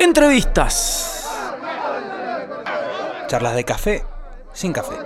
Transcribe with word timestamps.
Entrevistas. 0.00 1.28
Charlas 3.26 3.54
de 3.54 3.64
café 3.64 4.02
sin 4.54 4.72
café. 4.72 4.96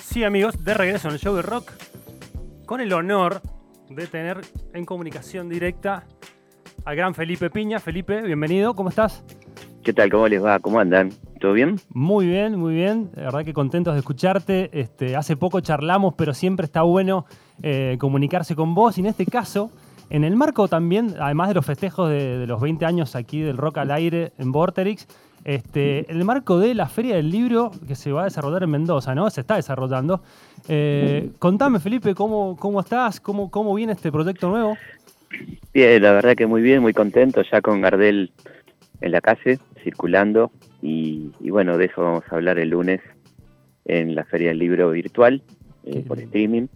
Sí, 0.00 0.22
amigos, 0.22 0.62
de 0.64 0.74
regreso 0.74 1.08
en 1.08 1.14
el 1.14 1.20
show 1.20 1.34
de 1.34 1.42
rock, 1.42 1.72
con 2.66 2.80
el 2.80 2.92
honor 2.92 3.42
de 3.90 4.06
tener 4.06 4.42
en 4.74 4.84
comunicación 4.84 5.48
directa 5.48 6.04
al 6.84 6.94
gran 6.94 7.16
Felipe 7.16 7.50
Piña. 7.50 7.80
Felipe, 7.80 8.22
bienvenido, 8.22 8.74
¿cómo 8.74 8.90
estás? 8.90 9.24
¿Qué 9.82 9.92
tal? 9.92 10.08
¿Cómo 10.08 10.28
les 10.28 10.42
va? 10.42 10.60
¿Cómo 10.60 10.78
andan? 10.78 11.10
¿Todo 11.46 11.52
bien? 11.52 11.76
Muy 11.90 12.26
bien, 12.26 12.58
muy 12.58 12.74
bien. 12.74 13.10
La 13.14 13.26
verdad 13.26 13.44
que 13.44 13.52
contentos 13.52 13.94
de 13.94 14.00
escucharte. 14.00 14.68
Este, 14.72 15.14
hace 15.14 15.36
poco 15.36 15.60
charlamos, 15.60 16.14
pero 16.14 16.34
siempre 16.34 16.66
está 16.66 16.82
bueno 16.82 17.24
eh, 17.62 17.98
comunicarse 18.00 18.56
con 18.56 18.74
vos. 18.74 18.98
Y 18.98 19.02
en 19.02 19.06
este 19.06 19.26
caso, 19.26 19.70
en 20.10 20.24
el 20.24 20.34
marco 20.34 20.66
también, 20.66 21.14
además 21.20 21.46
de 21.46 21.54
los 21.54 21.64
festejos 21.64 22.10
de, 22.10 22.48
los 22.48 22.60
20 22.60 22.84
años 22.84 23.14
aquí 23.14 23.42
del 23.42 23.58
Rock 23.58 23.78
al 23.78 23.92
Aire 23.92 24.32
en 24.38 24.50
Vorterix, 24.50 25.06
este, 25.44 26.10
en 26.10 26.16
el 26.16 26.24
marco 26.24 26.58
de 26.58 26.74
la 26.74 26.88
Feria 26.88 27.14
del 27.14 27.30
Libro 27.30 27.70
que 27.86 27.94
se 27.94 28.10
va 28.10 28.22
a 28.22 28.24
desarrollar 28.24 28.64
en 28.64 28.70
Mendoza, 28.70 29.14
¿no? 29.14 29.30
Se 29.30 29.42
está 29.42 29.54
desarrollando. 29.54 30.22
Eh, 30.66 31.30
contame, 31.38 31.78
Felipe, 31.78 32.16
¿cómo, 32.16 32.56
cómo 32.56 32.80
estás? 32.80 33.20
¿Cómo, 33.20 33.52
¿Cómo 33.52 33.72
viene 33.72 33.92
este 33.92 34.10
proyecto 34.10 34.48
nuevo? 34.48 34.76
Bien, 35.72 36.02
la 36.02 36.10
verdad 36.10 36.34
que 36.34 36.48
muy 36.48 36.60
bien, 36.60 36.82
muy 36.82 36.92
contento, 36.92 37.40
ya 37.48 37.60
con 37.60 37.80
Gardel 37.82 38.32
en 39.00 39.12
la 39.12 39.20
calle, 39.20 39.58
circulando, 39.82 40.50
y, 40.82 41.30
bueno, 41.50 41.76
de 41.78 41.86
eso 41.86 42.02
vamos 42.02 42.24
a 42.30 42.34
hablar 42.34 42.58
el 42.58 42.70
lunes 42.70 43.00
en 43.84 44.14
la 44.14 44.24
Feria 44.24 44.48
del 44.48 44.58
Libro 44.58 44.90
Virtual, 44.90 45.42
eh, 45.84 46.04
por 46.06 46.18
streaming, 46.18 46.66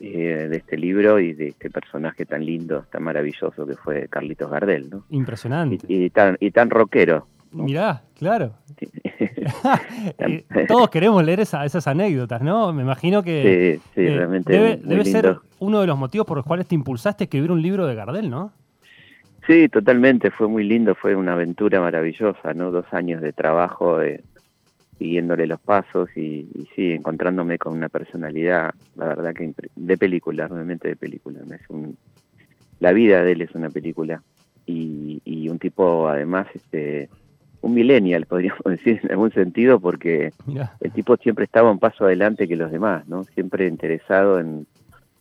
eh, 0.00 0.48
de 0.50 0.56
este 0.56 0.76
libro 0.76 1.20
y 1.20 1.32
de 1.32 1.48
este 1.48 1.70
personaje 1.70 2.26
tan 2.26 2.44
lindo, 2.44 2.84
tan 2.90 3.02
maravilloso 3.04 3.66
que 3.66 3.74
fue 3.74 4.08
Carlitos 4.08 4.50
Gardel, 4.50 4.90
¿no? 4.90 5.04
Impresionante. 5.10 5.78
Y, 5.88 6.10
tan, 6.10 6.36
y 6.40 6.50
tan 6.50 6.70
rockero. 6.70 7.28
Mirá, 7.52 8.02
claro. 8.18 8.54
Eh, 10.18 10.44
todos 10.66 10.88
queremos 10.90 11.22
leer 11.22 11.40
esas 11.40 11.86
anécdotas, 11.86 12.42
¿no? 12.42 12.72
Me 12.72 12.82
imagino 12.82 13.22
que 13.22 13.78
sí, 13.84 13.90
sí, 13.94 14.08
realmente 14.08 14.52
debe, 14.52 14.76
debe 14.82 15.04
ser 15.04 15.36
uno 15.58 15.80
de 15.80 15.86
los 15.86 15.98
motivos 15.98 16.26
por 16.26 16.38
los 16.38 16.46
cuales 16.46 16.66
te 16.66 16.74
impulsaste 16.74 17.24
a 17.24 17.26
escribir 17.26 17.52
un 17.52 17.62
libro 17.62 17.86
de 17.86 17.94
Gardel, 17.94 18.30
¿no? 18.30 18.52
Sí, 19.46 19.68
totalmente, 19.68 20.30
fue 20.30 20.48
muy 20.48 20.64
lindo, 20.64 20.94
fue 20.94 21.14
una 21.14 21.34
aventura 21.34 21.80
maravillosa, 21.80 22.54
¿no? 22.54 22.70
Dos 22.70 22.86
años 22.92 23.20
de 23.20 23.32
trabajo, 23.32 23.98
siguiéndole 24.98 25.46
los 25.46 25.60
pasos 25.60 26.08
y, 26.16 26.48
sí, 26.74 26.92
encontrándome 26.92 27.58
con 27.58 27.74
una 27.74 27.88
personalidad, 27.88 28.74
la 28.96 29.06
verdad 29.08 29.34
que 29.34 29.52
de 29.76 29.98
película, 29.98 30.48
realmente 30.48 30.88
de 30.88 30.96
película. 30.96 31.40
Es 31.50 31.68
un, 31.68 31.96
la 32.80 32.92
vida 32.92 33.22
de 33.22 33.32
él 33.32 33.42
es 33.42 33.54
una 33.54 33.68
película 33.68 34.22
y, 34.64 35.20
y 35.24 35.48
un 35.50 35.58
tipo 35.58 36.08
además, 36.08 36.46
este, 36.54 37.10
un 37.64 37.74
millennial, 37.74 38.26
podríamos 38.28 38.62
decir 38.64 39.00
en 39.02 39.10
algún 39.10 39.32
sentido, 39.32 39.80
porque 39.80 40.32
el 40.80 40.92
tipo 40.92 41.16
siempre 41.16 41.44
estaba 41.44 41.70
un 41.70 41.78
paso 41.78 42.04
adelante 42.04 42.46
que 42.46 42.56
los 42.56 42.70
demás, 42.70 43.06
¿no? 43.08 43.24
Siempre 43.24 43.66
interesado 43.66 44.38
en 44.38 44.66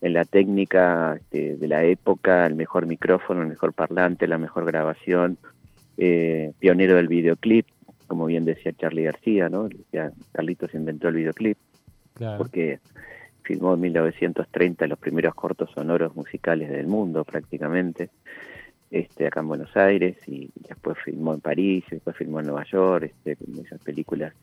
en 0.04 0.12
la 0.12 0.26
técnica 0.26 1.16
este, 1.16 1.56
de 1.56 1.68
la 1.70 1.86
época, 1.86 2.46
el 2.46 2.56
mejor 2.56 2.86
micrófono, 2.86 3.42
el 3.42 3.48
mejor 3.48 3.72
parlante, 3.72 4.28
la 4.28 4.38
mejor 4.38 4.66
grabación, 4.66 5.38
eh, 5.96 6.52
pionero 6.59 6.98
del 6.98 7.08
videoclip, 7.08 7.66
como 8.08 8.26
bien 8.26 8.44
decía 8.44 8.74
Charlie 8.74 9.06
García, 9.06 9.48
¿no? 9.48 9.70
Decía, 9.70 10.12
Carlitos 10.34 10.74
inventó 10.74 11.08
el 11.08 11.16
videoclip, 11.16 11.58
porque 12.38 12.80
filmó 13.44 13.76
en 13.76 13.80
1930 13.80 14.88
los 14.88 15.00
primeros 15.00 15.36
cortos 15.36 15.72
sonoros 15.74 16.14
musicales 16.18 16.70
del 16.70 16.88
mundo 16.88 17.24
prácticamente, 17.24 18.09
este, 18.91 19.28
acá 19.28 19.40
en 19.40 19.47
Buenos 19.47 19.75
Aires, 19.78 20.18
y 20.28 20.50
después 20.68 20.97
filmó 21.06 21.34
en 21.34 21.40
París, 21.40 21.85
y 21.88 21.96
después 21.96 22.18
filmó 22.18 22.41
en 22.41 22.47
Nueva 22.47 22.66
York, 22.66 23.06
este, 23.06 23.38
esas 23.62 23.81
películas 23.81 24.34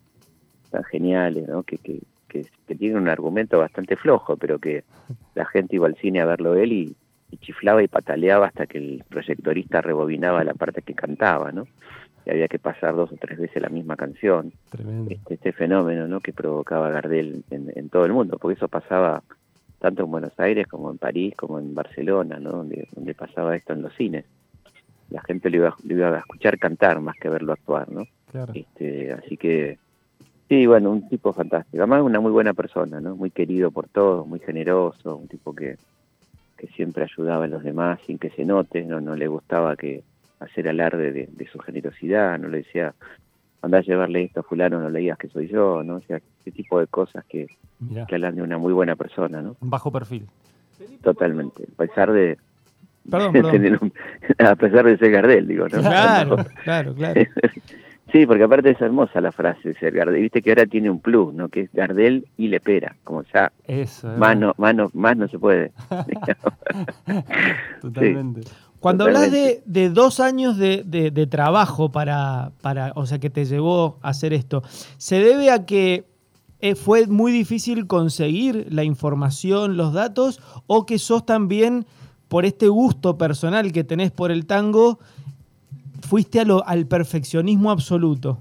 tan 0.71 0.85
geniales, 0.85 1.47
¿no? 1.47 1.65
que, 1.65 1.77
que 1.77 2.01
que, 2.31 2.47
tiene 2.77 2.97
un 2.97 3.09
argumento 3.09 3.59
bastante 3.59 3.97
flojo, 3.97 4.37
pero 4.37 4.59
que 4.59 4.85
la 5.35 5.45
gente 5.45 5.77
iba 5.77 5.87
al 5.87 5.97
cine 5.97 6.21
a 6.21 6.25
verlo 6.25 6.55
él 6.55 6.73
y, 6.73 6.97
chiflaba 7.41 7.81
y 7.81 7.89
pataleaba 7.89 8.47
hasta 8.47 8.67
que 8.67 8.79
el 8.79 9.05
proyectorista 9.09 9.81
rebobinaba 9.81 10.43
la 10.43 10.53
parte 10.55 10.83
que 10.83 10.95
cantaba, 10.95 11.53
¿no? 11.53 11.69
Y 12.27 12.31
había 12.31 12.49
que 12.49 12.59
pasar 12.59 12.97
dos 12.97 13.13
o 13.13 13.17
tres 13.17 13.39
veces 13.39 13.63
la 13.63 13.69
misma 13.69 13.95
canción. 13.97 14.53
Este, 15.09 15.35
este, 15.35 15.53
fenómeno, 15.53 16.09
¿no? 16.09 16.19
Que 16.21 16.33
provocaba 16.33 16.91
Gardel 16.91 17.45
en, 17.51 17.89
todo 17.89 18.05
el 18.05 18.13
mundo, 18.13 18.37
porque 18.37 18.57
eso 18.57 18.67
pasaba 18.67 19.23
tanto 19.79 20.03
en 20.03 20.11
Buenos 20.11 20.33
Aires 20.39 20.67
como 20.67 20.91
en 20.91 20.99
París, 20.99 21.35
como 21.37 21.61
en 21.61 21.73
Barcelona, 21.73 22.41
¿no? 22.41 22.51
Donde, 22.51 22.89
donde 22.97 23.15
pasaba 23.15 23.55
esto 23.55 23.75
en 23.75 23.83
los 23.83 23.95
cines. 23.95 24.25
La 25.09 25.23
gente 25.23 25.51
lo 25.51 25.57
iba, 25.59 25.77
lo 25.85 25.95
iba 25.95 26.09
a 26.09 26.19
escuchar 26.19 26.59
cantar 26.59 27.01
más 27.01 27.15
que 27.15 27.29
verlo 27.29 27.53
actuar, 27.53 27.93
¿no? 27.93 28.03
Este, 28.55 29.13
así 29.13 29.37
que 29.37 29.79
Sí, 30.51 30.67
bueno, 30.67 30.91
un 30.91 31.09
tipo 31.09 31.33
fantástico. 31.33 31.79
Además, 31.79 32.03
una 32.03 32.19
muy 32.19 32.33
buena 32.33 32.55
persona, 32.55 33.01
¿no? 33.01 33.15
Muy 33.15 33.31
querido 33.31 33.71
por 33.71 33.87
todos, 33.87 34.27
muy 34.27 34.41
generoso, 34.41 35.15
un 35.15 35.29
tipo 35.29 35.55
que, 35.55 35.77
que 36.59 36.67
siempre 36.67 37.05
ayudaba 37.05 37.45
a 37.45 37.49
los 37.49 37.63
demás 37.63 38.01
sin 38.05 38.19
que 38.19 38.31
se 38.31 38.45
note, 38.45 38.85
no, 38.85 39.01
no 39.01 39.15
le 39.15 39.29
gustaba 39.29 39.77
que 39.77 40.03
hacer 40.41 40.69
alarde 40.69 41.13
de, 41.13 41.47
su 41.53 41.61
generosidad, 41.61 42.37
no 42.37 42.49
le 42.49 42.59
decía, 42.59 42.95
anda 43.63 43.79
a 43.79 43.83
llevarle 43.83 44.25
esto 44.25 44.41
a 44.41 44.43
fulano, 44.43 44.81
no 44.81 44.91
le 44.91 44.99
digas 44.99 45.19
que 45.19 45.29
soy 45.29 45.47
yo, 45.47 45.85
¿no? 45.85 45.97
O 45.99 46.01
sea, 46.01 46.17
ese 46.41 46.51
tipo 46.51 46.81
de 46.81 46.89
cosas 46.89 47.25
que, 47.27 47.47
que 48.09 48.15
hablan 48.17 48.35
de 48.35 48.43
una 48.43 48.59
muy 48.59 48.73
buena 48.73 48.97
persona, 48.97 49.41
¿no? 49.41 49.55
Bajo 49.61 49.93
perfil. 49.93 50.27
Totalmente, 51.01 51.63
a 51.63 51.77
pesar 51.77 52.11
de, 52.11 52.39
Perdón, 53.09 53.33
perdón. 53.33 53.93
a 54.39 54.57
pesar 54.57 54.85
de 54.85 54.99
ser 54.99 55.13
Gardel, 55.13 55.47
digo, 55.47 55.69
¿no? 55.69 55.79
Claro, 55.79 56.39
claro, 56.65 56.93
claro. 56.93 57.21
Sí, 58.13 58.27
porque 58.27 58.45
aparte 58.45 58.71
es 58.71 58.81
hermosa 58.81 59.21
la 59.21 59.33
frase, 59.33 59.75
ser 59.75 59.95
Gardel. 59.95 60.23
Viste 60.23 60.43
que 60.43 60.51
ahora 60.51 60.67
tiene 60.67 60.91
un 60.91 61.01
plus, 61.01 61.33
¿no? 61.33 61.49
Que 61.49 61.63
es 61.63 61.73
Gardel 61.73 62.27
y 62.37 62.49
Lepera, 62.49 62.97
como 63.05 63.23
ya 63.33 63.53
Eso, 63.67 64.09
más, 64.17 64.37
no, 64.37 64.55
más, 64.59 64.75
no, 64.75 64.91
más 64.95 65.17
no 65.17 65.29
se 65.29 65.39
puede. 65.39 65.73
Totalmente. 67.81 68.43
Cuando 68.81 69.05
hablas 69.05 69.31
de, 69.31 69.63
de, 69.67 69.91
dos 69.91 70.21
años 70.21 70.57
de, 70.57 70.83
de, 70.85 71.27
trabajo 71.27 71.93
para, 71.93 72.53
para, 72.63 72.93
o 72.97 73.05
sea, 73.05 73.19
que 73.19 73.29
te 73.29 73.45
llevó 73.45 73.99
a 74.01 74.09
hacer 74.09 74.33
esto, 74.33 74.63
¿se 74.97 75.21
debe 75.21 75.51
a 75.51 75.67
que 75.67 76.07
eh, 76.61 76.75
fue 76.75 77.07
muy 77.07 77.31
difícil 77.31 77.87
conseguir 77.87 78.67
la 78.71 78.83
información, 78.83 79.77
los 79.77 79.93
datos, 79.93 80.41
o 80.67 80.87
que 80.87 80.99
sos 80.99 81.27
también, 81.27 81.87
por 82.29 82.47
este 82.47 82.69
gusto 82.69 83.19
personal 83.19 83.71
que 83.71 83.85
tenés 83.85 84.13
por 84.13 84.31
el 84.31 84.47
tango, 84.47 84.99
fuiste 86.01 86.41
a 86.41 86.45
lo, 86.45 86.67
al 86.67 86.87
perfeccionismo 86.87 87.71
absoluto. 87.71 88.41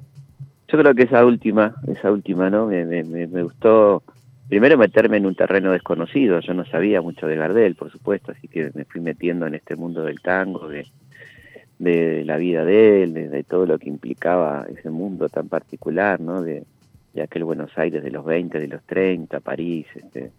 Yo 0.67 0.77
creo 0.77 0.93
que 0.93 1.03
esa 1.03 1.25
última, 1.25 1.75
esa 1.87 2.11
última, 2.11 2.49
¿no? 2.49 2.67
Me, 2.67 2.85
me, 2.85 3.03
me, 3.03 3.43
gustó 3.43 4.03
primero 4.47 4.77
meterme 4.77 5.17
en 5.17 5.25
un 5.25 5.35
terreno 5.35 5.71
desconocido. 5.71 6.39
Yo 6.41 6.53
no 6.53 6.65
sabía 6.65 7.01
mucho 7.01 7.25
de 7.25 7.35
Gardel, 7.35 7.75
por 7.75 7.91
supuesto, 7.91 8.31
así 8.31 8.47
que 8.47 8.71
me 8.75 8.85
fui 8.85 9.01
metiendo 9.01 9.47
en 9.47 9.55
este 9.55 9.75
mundo 9.75 10.03
del 10.03 10.21
tango, 10.21 10.67
de, 10.67 10.85
de 11.79 12.23
la 12.23 12.37
vida 12.37 12.63
de 12.65 13.03
él, 13.03 13.13
de, 13.13 13.43
todo 13.43 13.65
lo 13.65 13.79
que 13.79 13.89
implicaba 13.89 14.67
ese 14.69 14.91
mundo 14.91 15.27
tan 15.29 15.47
particular, 15.49 16.19
¿no? 16.19 16.43
De, 16.43 16.65
de 17.13 17.23
aquel 17.23 17.45
Buenos 17.45 17.75
Aires 17.75 18.03
de 18.03 18.11
los 18.11 18.23
20, 18.23 18.59
de 18.59 18.67
los 18.67 18.83
30, 18.83 19.39
París, 19.39 19.87
este, 19.95 20.31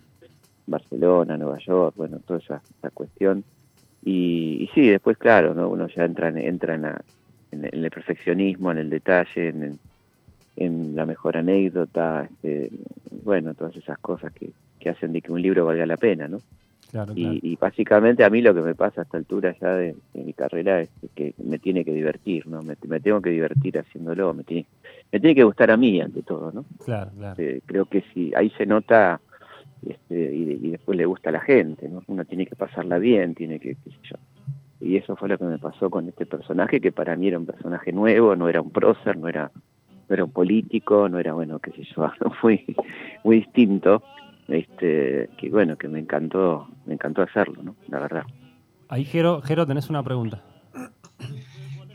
Barcelona, 0.66 1.36
Nueva 1.36 1.58
York, 1.58 1.94
bueno, 1.96 2.20
toda 2.20 2.38
esa 2.38 2.62
cuestión. 2.94 3.44
Y, 4.04 4.62
y, 4.62 4.70
sí, 4.74 4.88
después, 4.88 5.18
claro, 5.18 5.54
¿no? 5.54 5.68
uno 5.68 5.86
ya 5.88 6.04
entra, 6.04 6.28
entra 6.28 6.74
en, 6.74 6.86
en, 7.52 7.84
el 7.84 7.90
perfeccionismo, 7.90 8.72
en 8.72 8.78
el 8.78 8.90
detalle, 8.90 9.48
en, 9.48 9.78
en 10.56 10.96
la 10.96 11.06
mejor 11.06 11.36
anécdota, 11.36 12.24
este, 12.24 12.70
bueno, 13.24 13.54
todas 13.54 13.76
esas 13.76 13.98
cosas 13.98 14.32
que, 14.32 14.50
que 14.78 14.90
hacen 14.90 15.12
de 15.12 15.20
que 15.20 15.32
un 15.32 15.42
libro 15.42 15.66
valga 15.66 15.86
la 15.86 15.96
pena, 15.96 16.28
¿no? 16.28 16.38
Claro, 16.90 17.12
Y, 17.14 17.54
básicamente 17.54 18.24
a 18.24 18.30
mí 18.30 18.42
lo 18.42 18.52
que 18.52 18.62
me 18.62 18.74
pasa 18.74 19.02
a 19.02 19.04
esta 19.04 19.16
altura 19.16 19.54
ya 19.60 19.74
de, 19.74 19.94
mi 20.14 20.32
carrera 20.32 20.80
es 20.80 20.88
que 21.14 21.34
me 21.38 21.60
tiene 21.60 21.84
que 21.84 21.92
divertir, 21.92 22.48
¿no? 22.48 22.62
Me, 22.62 22.74
tengo 22.74 23.20
que 23.20 23.30
divertir 23.30 23.78
haciéndolo, 23.78 24.34
me 24.34 24.42
tiene, 24.42 24.66
me 25.12 25.20
tiene 25.20 25.36
que 25.36 25.44
gustar 25.44 25.70
a 25.70 25.76
mí 25.76 26.00
ante 26.00 26.22
todo, 26.22 26.50
¿no? 26.50 26.64
Claro, 26.84 27.12
claro. 27.16 27.40
Eh, 27.40 27.60
creo 27.64 27.84
que 27.84 28.02
si 28.12 28.32
ahí 28.34 28.50
se 28.58 28.66
nota 28.66 29.20
este, 29.86 30.34
y, 30.34 30.70
después 30.70 30.96
le 30.98 31.06
gusta 31.06 31.30
a 31.30 31.32
la 31.32 31.40
gente, 31.40 31.88
¿no? 31.88 32.02
Uno 32.06 32.24
tiene 32.24 32.46
que 32.46 32.56
pasarla 32.56 32.98
bien, 32.98 33.34
tiene 33.34 33.58
que, 33.58 33.76
qué 33.76 33.90
sé 33.90 33.98
yo. 34.02 34.16
Y 34.80 34.96
eso 34.96 35.16
fue 35.16 35.28
lo 35.28 35.38
que 35.38 35.44
me 35.44 35.58
pasó 35.58 35.90
con 35.90 36.08
este 36.08 36.26
personaje, 36.26 36.80
que 36.80 36.92
para 36.92 37.16
mí 37.16 37.28
era 37.28 37.38
un 37.38 37.46
personaje 37.46 37.92
nuevo, 37.92 38.34
no 38.36 38.48
era 38.48 38.60
un 38.60 38.70
prócer, 38.70 39.16
no 39.16 39.28
era, 39.28 39.50
no 40.08 40.14
era 40.14 40.24
un 40.24 40.32
político, 40.32 41.08
no 41.08 41.18
era, 41.18 41.32
bueno, 41.34 41.58
qué 41.58 41.70
sé 41.72 41.84
yo, 41.94 42.10
fue 42.40 42.64
muy 43.24 43.36
distinto, 43.36 44.02
este, 44.48 45.28
que 45.36 45.50
bueno, 45.50 45.76
que 45.76 45.88
me 45.88 45.98
encantó, 45.98 46.68
me 46.86 46.94
encantó 46.94 47.22
hacerlo, 47.22 47.62
¿no? 47.62 47.76
La 47.88 48.00
verdad. 48.00 48.24
Ahí, 48.88 49.04
Jero, 49.04 49.40
Jero 49.42 49.66
tenés 49.66 49.88
una 49.88 50.02
pregunta. 50.02 50.42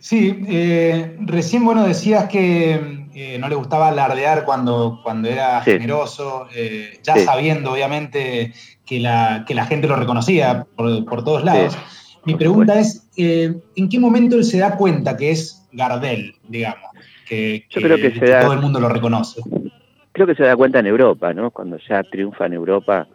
Sí, 0.05 0.39
eh, 0.47 1.17
recién, 1.21 1.65
bueno, 1.65 1.83
decías 1.83 2.25
que 2.29 3.07
eh, 3.15 3.39
no 3.39 3.49
le 3.49 3.55
gustaba 3.55 3.87
alardear 3.87 4.45
cuando, 4.45 4.99
cuando 5.01 5.27
era 5.27 5.61
generoso, 5.61 6.47
eh, 6.53 6.99
ya 7.01 7.15
sabiendo 7.17 7.71
obviamente 7.71 8.53
que 8.85 8.99
la, 8.99 9.45
que 9.47 9.55
la 9.55 9.65
gente 9.65 9.87
lo 9.87 9.95
reconocía 9.95 10.67
por, 10.75 11.23
todos 11.23 11.43
lados. 11.43 11.75
Mi 12.23 12.35
pregunta 12.35 12.79
es, 12.79 13.09
eh, 13.17 13.55
¿en 13.75 13.89
qué 13.89 13.99
momento 13.99 14.35
él 14.35 14.43
se 14.43 14.59
da 14.59 14.77
cuenta 14.77 15.17
que 15.17 15.31
es 15.31 15.67
Gardel, 15.71 16.35
digamos? 16.49 16.91
Que, 17.27 17.65
Yo 17.71 17.81
creo 17.81 17.97
que, 17.97 18.11
todo 18.11 18.53
el 18.53 18.61
mundo 18.61 18.79
lo 18.79 18.89
reconoce. 18.89 19.41
Creo 20.11 20.27
que 20.27 20.35
se 20.35 20.43
da 20.43 20.55
cuenta 20.55 20.81
en 20.81 20.85
Europa, 20.85 21.33
¿no? 21.33 21.49
Cuando 21.49 21.79
ya 21.79 22.03
triunfa 22.03 22.45
en 22.45 22.53
Europa 22.53 23.07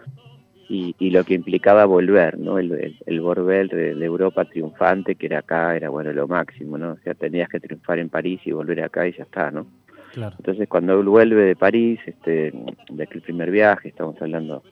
y, 0.70 1.11
lo 1.11 1.25
que 1.25 1.34
implicaba 1.34 1.84
volver, 1.84 2.38
¿no? 2.38 2.58
El, 2.58 2.96
el, 3.05 3.20
volver 3.20 3.69
de, 3.69 4.05
Europa 4.05 4.44
triunfante, 4.44 5.17
que 5.17 5.26
era 5.26 5.40
acá, 5.40 5.75
era 5.75 5.88
bueno 5.88 6.12
lo 6.12 6.28
máximo, 6.28 6.78
¿no? 6.78 6.93
O 6.93 6.99
sea, 6.99 7.14
tenías 7.14 7.49
que 7.49 7.58
triunfar 7.58 7.99
en 7.99 8.08
París 8.08 8.40
y 8.44 8.52
volver 8.52 8.81
acá 8.82 9.08
y 9.08 9.12
ya 9.12 9.25
está, 9.25 9.50
¿no? 9.50 9.67
Entonces 10.14 10.69
cuando 10.69 11.00
él 11.00 11.06
vuelve 11.06 11.43
de 11.43 11.56
París, 11.56 11.99
este, 12.06 12.52
de 12.88 13.02
aquel 13.02 13.20
primer 13.20 13.50
viaje, 13.50 13.88
estamos 13.88 14.20
hablando 14.22 14.62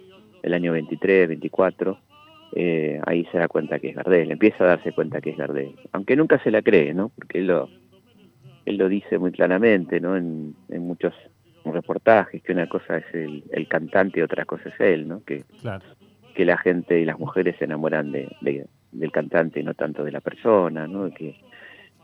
del 0.42 0.54
año 0.54 0.72
23, 0.72 1.28
24, 1.28 1.98
eh, 2.54 3.00
ahí 3.04 3.24
se 3.32 3.38
da 3.38 3.48
cuenta 3.48 3.80
que 3.80 3.90
es 3.90 3.96
Gardel, 3.96 4.30
empieza 4.30 4.64
a 4.64 4.68
darse 4.68 4.92
cuenta 4.92 5.20
que 5.20 5.30
es 5.30 5.36
Gardel, 5.36 5.74
aunque 5.92 6.16
nunca 6.16 6.40
se 6.44 6.52
la 6.52 6.62
cree, 6.62 6.94
¿no? 6.94 7.10
Porque 7.10 7.38
él 7.38 7.48
lo, 7.48 7.68
él 8.66 8.76
lo 8.76 8.88
dice 8.88 9.18
muy 9.18 9.32
claramente, 9.32 10.00
¿no? 10.00 10.16
En, 10.16 10.54
en 10.68 10.82
muchos 10.82 11.12
reportajes, 11.72 12.42
que 12.42 12.52
una 12.52 12.68
cosa 12.68 12.98
es 12.98 13.14
el, 13.14 13.44
el, 13.50 13.68
cantante 13.68 14.20
y 14.20 14.22
otra 14.22 14.44
cosa 14.44 14.68
es 14.68 14.80
él, 14.80 15.08
¿no? 15.08 15.22
Que, 15.24 15.44
que 16.34 16.44
la 16.44 16.56
gente 16.58 17.00
y 17.00 17.04
las 17.04 17.18
mujeres 17.18 17.56
se 17.58 17.64
enamoran 17.64 18.12
de, 18.12 18.28
del 18.92 19.12
cantante 19.12 19.60
y 19.60 19.62
no 19.62 19.74
tanto 19.74 20.04
de 20.04 20.12
la 20.12 20.20
persona, 20.20 20.86
¿no? 20.86 21.10
Que, 21.10 21.36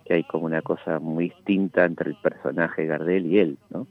que 0.05 0.15
hay 0.15 0.25
como 0.25 0.47
una 0.47 0.63
cosa 0.63 0.99
muy 0.99 1.31
distinta 1.31 1.85
entre 1.85 2.11
el 2.11 2.17
personaje 2.17 2.87
Gardel 2.87 3.27
y 3.27 3.39
él, 3.39 3.59
¿no? 3.71 3.87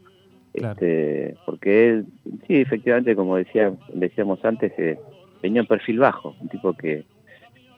Este, 0.52 1.34
porque 1.46 1.88
él, 1.88 2.06
sí, 2.46 2.60
efectivamente, 2.60 3.16
como 3.16 3.36
decía, 3.36 3.72
decíamos 3.92 4.44
antes, 4.44 4.72
eh, 4.78 4.98
tenía 5.40 5.62
un 5.62 5.66
perfil 5.66 5.98
bajo, 5.98 6.36
un 6.40 6.48
tipo 6.48 6.74
que, 6.74 7.04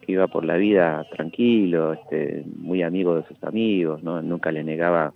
que, 0.02 0.12
iba 0.12 0.26
por 0.26 0.44
la 0.44 0.56
vida 0.56 1.06
tranquilo, 1.10 1.94
este, 1.94 2.44
muy 2.54 2.82
amigo 2.82 3.16
de 3.16 3.26
sus 3.28 3.42
amigos, 3.44 4.02
¿no? 4.02 4.20
Nunca 4.20 4.52
le 4.52 4.62
negaba 4.62 5.14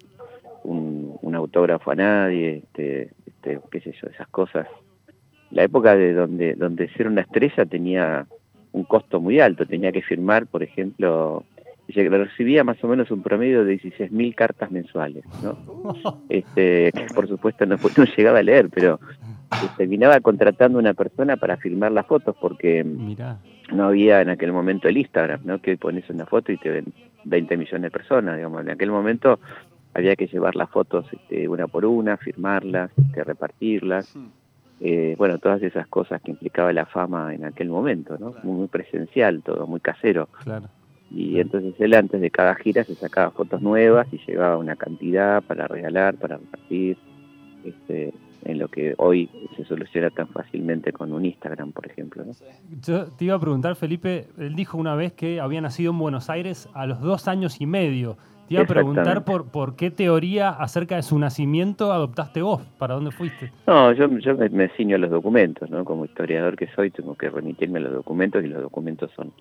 un, 0.65 1.17
un 1.23 1.35
autógrafo 1.35 1.91
a 1.91 1.95
nadie, 1.95 2.63
este, 2.65 3.11
este, 3.27 3.61
qué 3.71 3.81
sé 3.81 3.95
yo, 4.01 4.09
esas 4.09 4.29
cosas. 4.29 4.67
La 5.51 5.65
época 5.65 5.97
de 5.97 6.13
donde, 6.13 6.55
donde 6.55 6.89
ser 6.91 7.09
una 7.09 7.23
estrella 7.23 7.65
tenía 7.65 8.27
un 8.73 8.85
costo 8.85 9.21
muy 9.21 9.41
alto, 9.41 9.67
tenía 9.67 9.91
que 9.91 10.03
firmar, 10.03 10.47
por 10.47 10.63
ejemplo, 10.63 11.45
recibía 11.93 12.65
más 12.65 12.83
o 12.85 12.89
menos 12.89 13.11
un 13.11 13.23
promedio 13.23 13.65
de 13.65 13.81
16.000 13.81 14.35
cartas 14.35 14.71
mensuales, 14.71 15.25
¿no? 15.43 15.59
Este, 16.29 16.93
por 17.15 17.29
supuesto 17.29 17.67
no, 17.67 17.77
no 17.97 18.05
llegaba 18.05 18.39
a 18.39 18.43
leer, 18.43 18.71
pero 18.71 19.01
terminaba 19.77 20.21
contratando 20.21 20.79
una 20.79 20.95
persona 20.95 21.37
para 21.37 21.57
firmar 21.57 21.93
las 21.93 22.07
fotos 22.07 22.37
porque 22.41 22.85
no 23.73 23.85
había 23.85 24.21
en 24.21 24.31
aquel 24.31 24.53
momento 24.53 24.89
el 24.89 24.97
Instagram, 24.97 25.41
¿no? 25.45 25.61
Que 25.61 25.77
pones 25.77 26.09
una 26.11 26.27
foto 26.27 26.53
y 26.53 26.57
te 26.57 26.71
ven 26.71 26.93
20 27.25 27.57
millones 27.57 27.83
de 27.83 27.91
personas, 27.91 28.37
digamos. 28.37 28.63
En 28.63 28.71
aquel 28.71 28.91
momento 28.91 29.41
había 29.95 30.17
que 30.17 30.27
llevar 30.27 30.57
las 30.57 30.71
fotos 30.71 31.07
este, 31.13 31.49
una 31.49 31.67
por 31.67 31.85
una, 31.85 32.17
firmarlas, 32.17 32.91
este, 32.97 33.25
repartirlas. 33.25 34.15
Eh, 34.81 35.15
bueno, 35.19 35.39
todas 35.39 35.63
esas 35.63 35.87
cosas 35.89 36.23
que 36.23 36.31
implicaba 36.31 36.73
la 36.73 36.87
fama 36.87 37.35
en 37.35 37.45
aquel 37.45 37.69
momento, 37.69 38.17
¿no? 38.19 38.35
Muy, 38.43 38.67
presencial 38.69 39.43
todo, 39.43 39.67
muy 39.67 39.81
casero. 39.81 40.29
Claro. 40.43 40.69
Y 41.11 41.41
entonces 41.41 41.75
él 41.81 41.93
antes 41.95 42.21
de 42.21 42.31
cada 42.31 42.55
gira 42.55 42.85
se 42.85 42.95
sacaba 42.95 43.31
fotos 43.31 43.61
nuevas 43.61 44.07
y 44.13 44.19
llevaba 44.27 44.57
una 44.57 44.77
cantidad 44.77 45.43
para 45.43 45.67
regalar, 45.67 46.15
para 46.15 46.39
repartir, 46.39 46.97
este, 47.65 48.15
en 48.45 48.59
lo 48.59 48.69
que 48.69 48.95
hoy 48.99 49.29
se 49.57 49.65
soluciona 49.65 50.11
tan 50.11 50.29
fácilmente 50.29 50.93
con 50.93 51.13
un 51.13 51.25
Instagram, 51.25 51.73
por 51.73 51.87
ejemplo. 51.87 52.25
Yo 52.83 53.07
te 53.07 53.25
iba 53.27 53.35
a 53.35 53.41
preguntar, 53.41 53.77
Felipe, 53.77 54.29
él 54.39 54.55
dijo 54.55 54.79
una 54.79 54.95
vez 54.95 55.13
que 55.13 55.41
había 55.41 55.61
nacido 55.61 55.93
en 55.93 55.99
Buenos 55.99 56.31
Aires 56.31 56.69
a 56.75 56.87
los 56.87 57.01
dos 57.01 57.29
años 57.29 57.61
y 57.61 57.67
medio. 57.67 58.17
Te 58.51 58.55
iba 58.55 58.65
a 58.65 58.67
preguntar 58.67 59.25
por, 59.25 59.47
por 59.47 59.77
qué 59.77 59.93
teoría 59.93 60.49
acerca 60.49 60.97
de 60.97 61.05
su 61.05 61.17
nacimiento 61.21 61.93
adoptaste 61.93 62.43
vos, 62.43 62.63
¿para 62.79 62.95
dónde 62.95 63.13
fuiste? 63.13 63.53
No, 63.69 63.93
yo, 63.93 64.09
yo 64.19 64.37
me, 64.37 64.49
me 64.49 64.69
ciño 64.71 64.97
a 64.97 64.99
los 64.99 65.13
documentos, 65.13 65.71
¿no? 65.71 65.85
Como 65.85 66.05
historiador 66.05 66.57
que 66.57 66.67
soy, 66.75 66.91
tengo 66.91 67.15
que 67.15 67.31
remitirme 67.31 67.79
a 67.79 67.83
los 67.83 67.93
documentos 67.93 68.43
y 68.43 68.49
los 68.49 68.61
documentos 68.61 69.09
son 69.15 69.33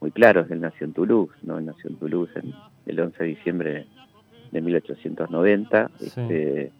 muy 0.00 0.12
claros. 0.12 0.48
Él 0.52 0.60
nació 0.60 0.86
en 0.86 0.92
Toulouse, 0.92 1.34
¿no? 1.42 1.58
Él 1.58 1.66
nació 1.66 1.90
en 1.90 1.96
Toulouse 1.96 2.30
el 2.86 3.00
11 3.00 3.24
de 3.24 3.28
diciembre 3.28 3.86
de 4.52 4.60
1890. 4.60 5.90
Este, 6.00 6.70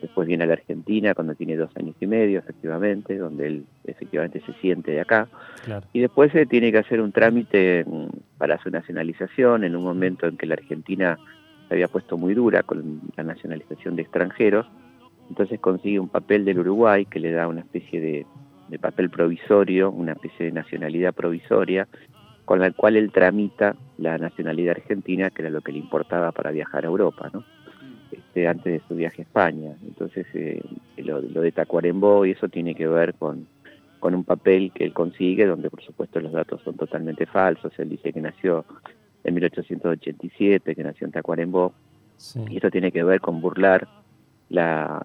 después 0.00 0.26
viene 0.28 0.44
a 0.44 0.46
la 0.46 0.54
Argentina 0.54 1.14
cuando 1.14 1.34
tiene 1.34 1.56
dos 1.56 1.70
años 1.76 1.96
y 2.00 2.06
medio, 2.06 2.38
efectivamente, 2.38 3.16
donde 3.16 3.46
él 3.46 3.66
efectivamente 3.84 4.40
se 4.44 4.52
siente 4.54 4.92
de 4.92 5.00
acá. 5.00 5.28
Y 5.92 6.00
después 6.00 6.32
se 6.32 6.46
tiene 6.46 6.72
que 6.72 6.78
hacer 6.78 7.00
un 7.00 7.12
trámite 7.12 7.84
mm, 7.84 8.06
para 8.38 8.58
su 8.62 8.70
nacionalización 8.70 9.64
en 9.64 9.76
un 9.76 9.84
momento 9.84 10.26
en 10.26 10.36
que 10.36 10.46
la 10.46 10.54
Argentina 10.54 11.18
se 11.68 11.74
había 11.74 11.88
puesto 11.88 12.16
muy 12.16 12.34
dura 12.34 12.62
con 12.62 13.00
la 13.16 13.22
nacionalización 13.22 13.96
de 13.96 14.02
extranjeros. 14.02 14.66
Entonces 15.28 15.58
consigue 15.60 15.98
un 15.98 16.08
papel 16.08 16.44
del 16.44 16.58
Uruguay 16.58 17.06
que 17.06 17.20
le 17.20 17.32
da 17.32 17.48
una 17.48 17.60
especie 17.60 18.00
de, 18.00 18.26
de 18.68 18.78
papel 18.78 19.10
provisorio, 19.10 19.90
una 19.90 20.12
especie 20.12 20.46
de 20.46 20.52
nacionalidad 20.52 21.14
provisoria, 21.14 21.88
con 22.44 22.60
la 22.60 22.70
cual 22.72 22.96
él 22.96 23.10
tramita 23.10 23.74
la 23.96 24.18
nacionalidad 24.18 24.76
argentina, 24.76 25.30
que 25.30 25.42
era 25.42 25.50
lo 25.50 25.62
que 25.62 25.72
le 25.72 25.78
importaba 25.78 26.32
para 26.32 26.50
viajar 26.50 26.84
a 26.84 26.88
Europa, 26.88 27.30
¿no? 27.32 27.44
Este, 28.34 28.48
antes 28.48 28.64
de 28.64 28.88
su 28.88 28.96
viaje 28.96 29.22
a 29.22 29.24
España. 29.26 29.76
Entonces, 29.86 30.26
eh, 30.34 30.60
lo, 30.96 31.20
de 31.20 31.52
Tacuarembó 31.52 32.26
y 32.26 32.32
eso 32.32 32.48
tiene 32.48 32.74
que 32.74 32.88
ver 32.88 33.14
con, 33.14 33.46
con 34.00 34.12
un 34.12 34.24
papel 34.24 34.72
que 34.74 34.82
él 34.82 34.92
consigue, 34.92 35.46
donde 35.46 35.70
por 35.70 35.80
supuesto 35.84 36.18
los 36.18 36.32
datos 36.32 36.60
son 36.64 36.76
totalmente 36.76 37.26
falsos. 37.26 37.72
Él 37.78 37.90
dice 37.90 38.12
que 38.12 38.20
nació 38.20 38.64
en 39.22 39.34
1887, 39.34 40.74
que 40.74 40.82
nació 40.82 41.06
en 41.06 41.12
Tacuarembó, 41.12 41.74
y 42.50 42.56
eso 42.56 42.70
tiene 42.72 42.90
que 42.90 43.04
ver 43.04 43.20
con 43.20 43.40
burlar 43.40 43.86
la, 44.54 45.02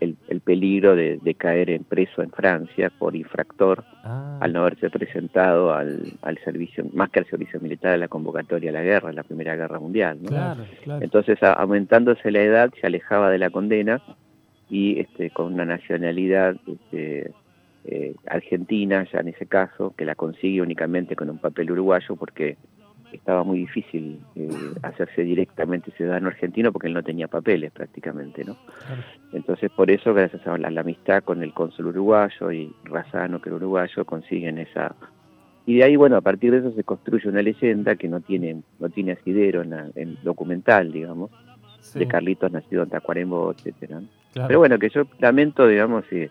el, 0.00 0.40
peligro 0.40 0.96
de, 0.96 1.34
caer 1.38 1.70
en 1.70 1.84
preso 1.84 2.22
en 2.22 2.30
Francia 2.30 2.90
por 2.98 3.16
infractor 3.16 3.84
ah. 4.04 4.38
al 4.40 4.52
no 4.52 4.60
haberse 4.60 4.90
presentado 4.90 5.72
al, 5.72 6.12
al, 6.22 6.38
servicio, 6.38 6.84
más 6.92 7.10
que 7.10 7.20
al 7.20 7.26
servicio 7.26 7.60
militar, 7.60 7.92
a 7.92 7.96
la 7.96 8.08
convocatoria 8.08 8.70
a 8.70 8.74
la 8.74 8.82
guerra, 8.82 9.10
a 9.10 9.12
la 9.12 9.22
Primera 9.22 9.56
Guerra 9.56 9.78
Mundial. 9.78 10.18
Entonces, 11.00 11.38
aumentándose 11.42 12.30
la 12.30 12.42
edad, 12.42 12.70
se 12.80 12.86
alejaba 12.86 13.30
de 13.30 13.38
la 13.38 13.50
condena 13.50 14.02
y 14.68 15.00
este, 15.00 15.30
con 15.30 15.52
una 15.52 15.64
nacionalidad 15.64 16.56
este, 16.66 17.32
eh, 17.84 18.14
argentina, 18.26 19.06
ya 19.12 19.20
en 19.20 19.28
ese 19.28 19.46
caso, 19.46 19.94
que 19.96 20.04
la 20.04 20.14
consigue 20.14 20.62
únicamente 20.62 21.16
con 21.16 21.28
un 21.30 21.38
papel 21.38 21.70
uruguayo 21.70 22.16
porque 22.16 22.56
estaba 23.16 23.44
muy 23.44 23.58
difícil 23.58 24.20
eh, 24.34 24.48
hacerse 24.82 25.22
directamente 25.22 25.90
ciudadano 25.92 26.28
argentino 26.28 26.72
porque 26.72 26.88
él 26.88 26.94
no 26.94 27.02
tenía 27.02 27.28
papeles 27.28 27.72
prácticamente, 27.72 28.44
¿no? 28.44 28.56
Entonces 29.32 29.70
por 29.70 29.90
eso, 29.90 30.14
gracias 30.14 30.46
a 30.46 30.58
la, 30.58 30.80
amistad 30.80 31.22
con 31.22 31.42
el 31.42 31.52
cónsul 31.52 31.86
uruguayo 31.86 32.52
y 32.52 32.72
Razano, 32.84 33.40
que 33.40 33.48
era 33.48 33.56
uruguayo, 33.56 34.04
consiguen 34.04 34.58
esa... 34.58 34.94
Y 35.64 35.76
de 35.76 35.84
ahí, 35.84 35.96
bueno, 35.96 36.16
a 36.16 36.20
partir 36.20 36.50
de 36.50 36.58
eso 36.58 36.72
se 36.72 36.82
construye 36.82 37.28
una 37.28 37.40
leyenda 37.40 37.94
que 37.94 38.08
no 38.08 38.20
tiene, 38.20 38.62
no 38.80 38.88
tiene 38.88 39.12
asidero 39.12 39.62
en, 39.62 40.18
documental, 40.24 40.90
digamos, 40.90 41.30
de 41.94 42.08
Carlitos 42.08 42.50
nacido 42.50 42.82
en 42.82 42.90
Tacuarembó, 42.90 43.52
etcétera. 43.52 44.02
Pero 44.34 44.58
bueno, 44.58 44.78
que 44.78 44.88
yo 44.88 45.04
lamento, 45.20 45.68
digamos, 45.68 46.04
eh, 46.10 46.30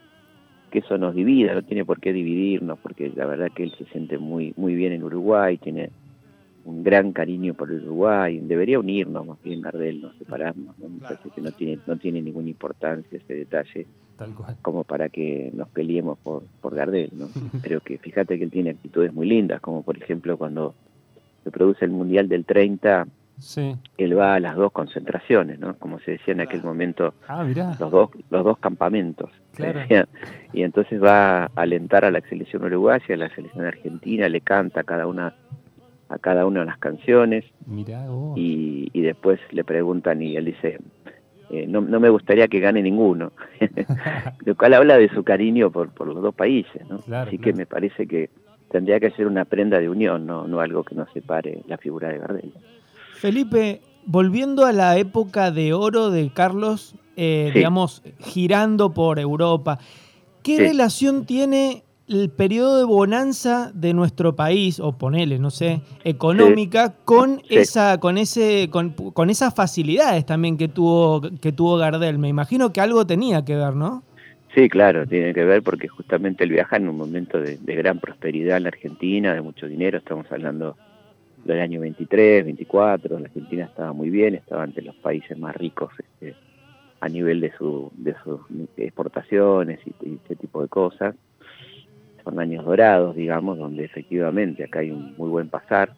que 0.71 0.79
eso 0.79 0.97
nos 0.97 1.13
divida, 1.13 1.53
no 1.53 1.61
tiene 1.61 1.85
por 1.85 2.00
qué 2.00 2.13
dividirnos, 2.13 2.79
porque 2.79 3.11
la 3.15 3.25
verdad 3.25 3.51
que 3.53 3.63
él 3.63 3.73
se 3.77 3.85
siente 3.85 4.17
muy, 4.17 4.53
muy 4.57 4.73
bien 4.73 4.93
en 4.93 5.03
Uruguay, 5.03 5.57
tiene 5.57 5.91
un 6.65 6.84
gran 6.84 7.12
cariño 7.12 7.53
por 7.53 7.72
el 7.72 7.84
Uruguay, 7.84 8.39
debería 8.39 8.80
unirnos 8.80 9.25
más 9.25 9.41
bien 9.41 9.62
Gardel, 9.62 10.01
no 10.01 10.13
separarnos, 10.13 10.77
¿no? 10.77 10.89
parece 11.00 11.30
que 11.30 11.41
no 11.41 11.51
tiene, 11.51 11.80
no 11.88 11.98
tiene 11.98 12.22
ninguna 12.22 12.50
importancia 12.50 13.18
ese 13.18 13.34
detalle 13.34 13.88
como 14.62 14.84
para 14.84 15.10
que 15.10 15.51
nos 15.53 15.68
peleemos 15.70 16.18
por, 16.20 16.44
por 16.62 16.75
Gardel, 16.75 17.10
¿no? 17.13 17.27
Pero 17.63 17.80
que 17.82 17.98
fíjate 17.98 18.38
que 18.38 18.44
él 18.44 18.51
tiene 18.51 18.72
actitudes 18.72 19.13
muy 19.13 19.27
lindas, 19.27 19.62
como 19.62 19.84
por 19.84 19.98
ejemplo 19.98 20.38
cuando 20.38 20.75
se 21.44 21.51
produce 21.51 21.86
el 21.86 21.91
Mundial 21.91 22.30
del 22.30 22.46
30, 22.46 23.08
él 23.98 24.18
va 24.18 24.36
a 24.36 24.39
las 24.39 24.56
dos 24.56 24.72
concentraciones, 24.72 25.60
¿no? 25.60 25.75
Como 25.77 26.00
se 26.00 26.12
decía 26.12 26.34
en 26.34 26.41
aquel 26.41 26.62
momento, 26.62 27.15
ah, 27.27 27.44
los 27.44 27.91
dos 27.91 28.10
los 28.30 28.44
dos 28.44 28.60
campamentos. 28.60 29.32
Y 30.53 30.62
entonces 30.62 31.01
va 31.01 31.46
a 31.46 31.50
alentar 31.56 32.06
a 32.06 32.12
la 32.12 32.22
selección 32.22 32.63
uruguaya, 32.63 33.15
a 33.15 33.18
la 33.18 33.34
selección 33.34 33.65
argentina, 33.65 34.30
le 34.30 34.41
canta 34.41 34.82
a 34.82 34.84
cada 34.84 35.08
una 35.08 35.34
a 36.12 36.20
cada 36.20 36.46
una 36.46 36.62
de 36.62 36.65
las 36.65 36.77
canciones. 36.77 37.46
Y, 38.36 38.89
y, 38.94 39.01
después 39.01 39.39
le 39.51 39.63
preguntan 39.63 40.22
y 40.22 40.36
él 40.36 40.46
dice, 40.46 40.80
eh, 41.50 41.65
no, 41.68 41.82
no, 41.82 42.00
me 42.00 42.10
gustaría 42.10 42.48
que 42.48 42.60
gane 42.60 42.82
ninguno. 42.82 43.32
Lo 44.46 44.56
cual 44.56 44.74
habla 44.74 44.98
de 44.98 45.10
su 45.10 45.24
cariño 45.24 45.72
por, 45.72 45.89
por 45.91 46.08
los 46.08 46.22
dos 46.22 46.36
países. 46.36 46.82
¿no? 46.89 47.00
Así 47.15 47.38
que 47.38 47.53
me 47.53 47.65
parece 47.65 48.08
que 48.08 48.30
tendría 48.70 49.00
que 49.00 49.12
ser 49.12 49.27
una 49.27 49.46
prenda 49.46 49.80
de 49.80 49.89
unión, 49.89 50.25
no, 50.25 50.48
no 50.48 50.60
algo 50.60 50.84
que 50.84 50.96
nos 50.96 51.12
separe 51.12 51.62
la 51.68 51.77
figura 51.77 52.10
de 52.10 52.20
Gardel. 52.20 52.53
Felipe, 53.15 53.82
volviendo 54.06 54.65
a 54.65 54.74
la 54.74 54.98
época 54.98 55.51
de 55.51 55.74
oro 55.74 56.10
de 56.10 56.30
Carlos, 56.34 56.96
eh, 57.15 57.51
digamos, 57.53 58.03
girando 58.20 58.94
por 58.94 59.20
Europa. 59.20 59.80
¿Qué 60.44 60.58
relación 60.58 61.25
tiene 61.25 61.84
el 62.12 62.30
periodo 62.30 62.77
de 62.77 62.84
bonanza 62.84 63.72
de 63.74 63.94
nuestro 63.94 64.36
país, 64.36 64.80
o 64.80 64.98
ponele, 64.98 65.39
no 65.39 65.50
sé, 65.50 65.82
económica, 66.03 66.94
con 67.06 67.41
esa, 67.50 68.00
con 68.00 68.18
ese, 68.18 68.70
con, 68.70 69.30
esas 69.30 69.56
facilidades 69.56 70.25
también 70.25 70.58
que 70.58 70.68
tuvo, 70.68 71.22
que 71.41 71.51
tuvo 71.51 71.77
Gardel. 71.77 72.20
Me 72.20 72.27
imagino 72.27 72.74
que 72.74 72.82
algo 72.82 73.08
tenía 73.08 73.46
que 73.46 73.56
ver, 73.56 73.75
¿no? 73.75 74.03
Sí, 74.53 74.68
claro, 74.68 75.08
tiene 75.08 75.34
que 75.34 75.46
ver 75.46 75.63
porque 75.63 75.88
justamente 75.88 76.44
él 76.44 76.50
viaja 76.50 76.75
en 76.75 76.89
un 76.89 76.98
momento 76.98 77.39
de, 77.39 77.58
gran 77.58 78.00
prosperidad 78.00 78.58
en 78.58 78.63
la 78.63 78.70
Argentina, 78.70 79.34
de 79.34 79.41
mucho 79.41 79.65
dinero, 79.65 79.98
estamos 79.98 80.30
hablando 80.30 80.75
del 81.46 81.62
año 81.62 81.80
23, 81.80 82.44
24, 82.44 83.18
la 83.18 83.25
Argentina 83.25 83.65
estaba 83.65 83.94
muy 83.94 84.10
bien, 84.10 84.36
estaba 84.36 84.65
entre 84.65 84.84
los 84.84 84.96
países 84.96 85.38
más 85.39 85.56
ricos 85.56 85.91
este, 85.98 86.36
a 87.00 87.08
nivel 87.08 87.39
de, 87.39 87.51
su, 87.58 87.89
de 87.96 88.13
sus 88.24 88.41
exportaciones 88.75 89.80
y 89.86 90.20
ese 90.25 90.36
tipo 90.36 90.62
de 90.62 90.68
cosas 90.68 91.15
son 92.23 92.39
años 92.39 92.65
dorados, 92.65 93.15
digamos, 93.15 93.57
donde 93.57 93.85
efectivamente 93.85 94.63
acá 94.63 94.79
hay 94.79 94.91
un 94.91 95.15
muy 95.17 95.29
buen 95.29 95.49
pasar, 95.49 95.93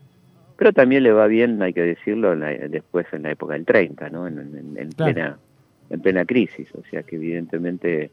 pero 0.57 0.71
también 0.71 1.03
le 1.03 1.11
va 1.11 1.27
bien, 1.27 1.61
hay 1.61 1.73
que 1.73 1.81
decirlo, 1.81 2.35
después 2.35 3.05
en 3.11 3.23
la 3.23 3.31
época 3.31 3.53
del 3.53 3.65
30, 3.65 4.09
¿no? 4.09 4.27
En, 4.27 4.89
plena, 4.95 5.37
en 5.89 6.01
plena 6.01 6.25
crisis, 6.25 6.67
o 6.75 6.83
sea 6.89 7.03
que 7.03 7.15
evidentemente 7.15 8.11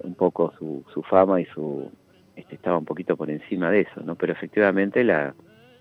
un 0.00 0.14
poco 0.14 0.52
su, 0.58 0.84
su 0.92 1.02
fama 1.02 1.40
y 1.40 1.44
su 1.46 1.90
este, 2.36 2.54
estaba 2.54 2.78
un 2.78 2.84
poquito 2.84 3.16
por 3.16 3.30
encima 3.30 3.70
de 3.70 3.80
eso, 3.80 4.00
¿no? 4.04 4.14
Pero 4.14 4.32
efectivamente 4.32 5.04
la, 5.04 5.34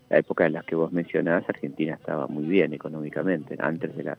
la 0.09 0.17
época 0.17 0.45
en 0.45 0.53
la 0.53 0.63
que 0.63 0.75
vos 0.75 0.91
mencionás, 0.91 1.47
Argentina 1.47 1.93
estaba 1.93 2.27
muy 2.27 2.43
bien 2.45 2.73
económicamente, 2.73 3.55
antes 3.59 3.95
de 3.95 4.03
la, 4.03 4.17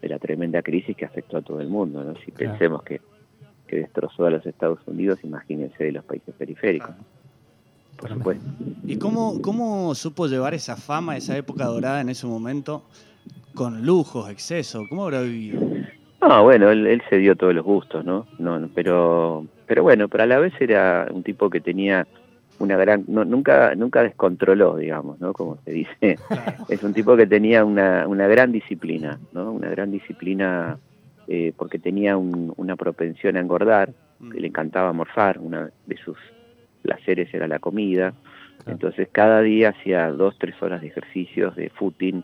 de 0.00 0.08
la 0.08 0.18
tremenda 0.18 0.62
crisis 0.62 0.96
que 0.96 1.06
afectó 1.06 1.38
a 1.38 1.42
todo 1.42 1.60
el 1.60 1.68
mundo, 1.68 2.04
¿no? 2.04 2.14
Si 2.16 2.30
pensemos 2.30 2.82
que 2.82 3.00
que 3.72 3.78
destrozó 3.78 4.26
a 4.26 4.30
los 4.30 4.44
Estados 4.44 4.80
Unidos, 4.86 5.18
imagínense 5.22 5.82
de 5.82 5.92
los 5.92 6.04
países 6.04 6.34
periféricos. 6.36 6.90
Por 7.96 8.10
supuesto. 8.10 8.44
¿Y 8.84 8.98
cómo, 8.98 9.40
cómo 9.40 9.94
supo 9.94 10.26
llevar 10.26 10.52
esa 10.52 10.76
fama, 10.76 11.16
esa 11.16 11.38
época 11.38 11.64
dorada 11.64 12.02
en 12.02 12.10
ese 12.10 12.26
momento, 12.26 12.84
con 13.54 13.86
lujos, 13.86 14.28
exceso? 14.28 14.84
¿Cómo 14.90 15.04
habrá 15.04 15.22
vivido? 15.22 15.62
No, 16.20 16.42
bueno, 16.42 16.68
él, 16.70 17.02
se 17.08 17.16
dio 17.16 17.34
todos 17.34 17.54
los 17.54 17.64
gustos, 17.64 18.04
¿no? 18.04 18.26
no 18.38 18.68
pero, 18.74 19.46
pero 19.66 19.82
bueno, 19.82 20.06
pero 20.08 20.24
a 20.24 20.26
la 20.26 20.38
vez 20.38 20.52
era 20.60 21.08
un 21.10 21.22
tipo 21.22 21.48
que 21.48 21.62
tenía 21.62 22.06
una 22.58 22.76
gran, 22.76 23.04
nunca, 23.08 23.74
nunca 23.74 24.02
descontroló, 24.02 24.76
digamos, 24.76 25.18
¿no? 25.18 25.32
Como 25.32 25.56
se 25.64 25.72
dice. 25.72 26.18
Es 26.68 26.82
un 26.82 26.92
tipo 26.92 27.16
que 27.16 27.26
tenía 27.26 27.64
una, 27.64 28.06
una 28.06 28.26
gran 28.26 28.52
disciplina, 28.52 29.18
¿no? 29.32 29.50
Una 29.50 29.70
gran 29.70 29.90
disciplina 29.90 30.78
eh, 31.28 31.52
porque 31.56 31.78
tenía 31.78 32.16
una 32.16 32.76
propensión 32.76 33.36
a 33.36 33.40
engordar, 33.40 33.92
que 34.32 34.40
le 34.40 34.48
encantaba 34.48 34.92
morfar, 34.92 35.38
una 35.38 35.70
de 35.86 35.96
sus 35.96 36.16
placeres 36.82 37.32
era 37.34 37.48
la 37.48 37.58
comida, 37.58 38.14
entonces 38.66 39.08
cada 39.10 39.40
día 39.40 39.70
hacía 39.70 40.10
dos, 40.10 40.36
tres 40.38 40.60
horas 40.62 40.80
de 40.80 40.88
ejercicios, 40.88 41.56
de 41.56 41.70
footing, 41.70 42.22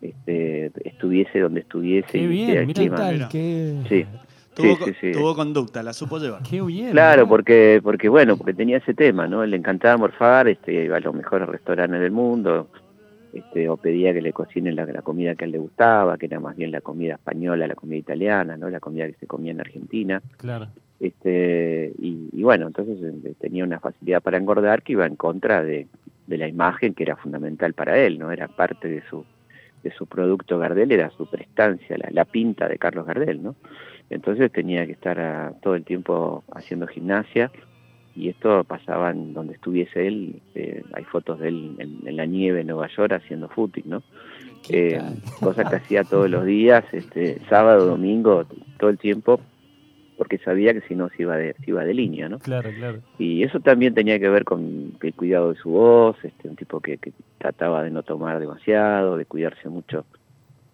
este, 0.00 0.70
estuviese 0.84 1.40
donde 1.40 1.60
estuviese. 1.60 2.12
Qué 2.12 2.26
bien, 2.26 2.72
Tal, 2.72 3.28
Sí. 3.30 4.06
Tuvo, 4.54 5.34
conducta, 5.34 5.82
la 5.82 5.94
supo 5.94 6.18
llevar. 6.18 6.42
Qué 6.42 6.60
bien. 6.60 6.90
Claro, 6.90 7.26
porque, 7.26 7.80
porque 7.82 8.10
bueno, 8.10 8.36
porque 8.36 8.52
tenía 8.52 8.76
ese 8.76 8.92
tema, 8.92 9.26
¿no? 9.26 9.46
Le 9.46 9.56
encantaba 9.56 9.96
morfar, 9.96 10.46
este, 10.48 10.84
iba 10.84 10.98
a 10.98 11.00
los 11.00 11.14
mejores 11.14 11.48
restaurantes 11.48 12.00
del 12.00 12.10
mundo, 12.10 12.68
este, 13.32 13.68
o 13.68 13.78
pedía 13.78 14.12
que 14.12 14.20
le 14.20 14.32
cocinen 14.32 14.76
la, 14.76 14.86
comida 15.02 15.34
que 15.34 15.44
a 15.44 15.46
él 15.46 15.52
le 15.52 15.58
gustaba, 15.58 16.18
que 16.18 16.26
era 16.26 16.38
más 16.38 16.54
bien 16.54 16.70
la 16.70 16.82
comida 16.82 17.14
española, 17.14 17.66
la 17.66 17.74
comida 17.74 17.98
italiana, 17.98 18.56
¿no? 18.58 18.68
La 18.68 18.80
comida 18.80 19.06
que 19.06 19.14
se 19.14 19.26
comía 19.26 19.52
en 19.52 19.60
Argentina. 19.60 20.20
Claro. 20.36 20.68
Este, 21.00 21.92
y, 21.98 22.42
bueno, 22.42 22.66
entonces 22.66 22.98
eh, 23.02 23.34
tenía 23.40 23.64
una 23.64 23.80
facilidad 23.80 24.22
para 24.22 24.36
engordar 24.36 24.82
que 24.82 24.92
iba 24.92 25.06
en 25.06 25.16
contra 25.16 25.64
de, 25.64 25.86
la 26.28 26.46
imagen 26.46 26.94
que 26.94 27.02
era 27.02 27.16
fundamental 27.16 27.74
para 27.74 27.98
él, 27.98 28.18
¿no? 28.18 28.30
Era 28.30 28.48
parte 28.48 28.88
de 28.88 29.02
su, 29.08 29.24
de 29.82 29.90
su 29.92 30.06
producto 30.06 30.58
Gardel, 30.58 30.92
era 30.92 31.10
su 31.10 31.28
prestancia, 31.28 31.96
la, 32.10 32.24
pinta 32.24 32.68
de 32.68 32.78
Carlos 32.78 33.06
Gardel, 33.06 33.42
¿no? 33.42 33.56
Entonces 34.10 34.52
tenía 34.52 34.86
que 34.86 34.92
estar 34.92 35.18
ah, 35.18 35.52
todo 35.62 35.74
el 35.74 35.84
tiempo 35.84 36.44
haciendo 36.52 36.86
gimnasia 36.86 37.50
y 38.14 38.28
esto 38.28 38.64
pasaba 38.64 39.10
en 39.10 39.32
donde 39.32 39.54
estuviese 39.54 40.06
él, 40.06 40.42
eh, 40.54 40.82
hay 40.92 41.04
fotos 41.04 41.40
de 41.40 41.48
él 41.48 41.76
en, 41.78 42.16
la 42.16 42.26
nieve 42.26 42.60
en 42.60 42.66
Nueva 42.66 42.88
York 42.88 43.12
haciendo 43.12 43.48
footing, 43.48 43.84
¿no? 43.86 44.02
Eh, 44.68 45.00
cosa 45.40 45.64
que 45.64 45.76
hacía 45.76 46.04
todos 46.04 46.30
los 46.30 46.44
días, 46.44 46.84
este, 46.92 47.40
sábado, 47.48 47.86
domingo, 47.86 48.46
todo 48.78 48.90
el 48.90 48.98
tiempo, 48.98 49.40
porque 50.16 50.38
sabía 50.38 50.72
que 50.72 50.82
si 50.82 50.94
no 50.94 51.08
se 51.08 51.22
iba 51.22 51.36
de, 51.36 51.54
se 51.54 51.70
iba 51.70 51.84
de 51.84 51.94
línea, 51.94 52.28
¿no? 52.28 52.38
Claro, 52.38 52.70
claro. 52.76 53.00
Y 53.18 53.42
eso 53.42 53.60
también 53.60 53.94
tenía 53.94 54.18
que 54.18 54.28
ver 54.28 54.44
con 54.44 54.92
el 55.00 55.14
cuidado 55.14 55.52
de 55.52 55.58
su 55.58 55.70
voz, 55.70 56.16
este, 56.22 56.48
un 56.48 56.56
tipo 56.56 56.80
que, 56.80 56.98
trataba 57.38 57.82
de 57.82 57.90
no 57.90 58.02
tomar 58.02 58.38
demasiado, 58.38 59.16
de 59.16 59.24
cuidarse 59.24 59.68
mucho 59.68 60.04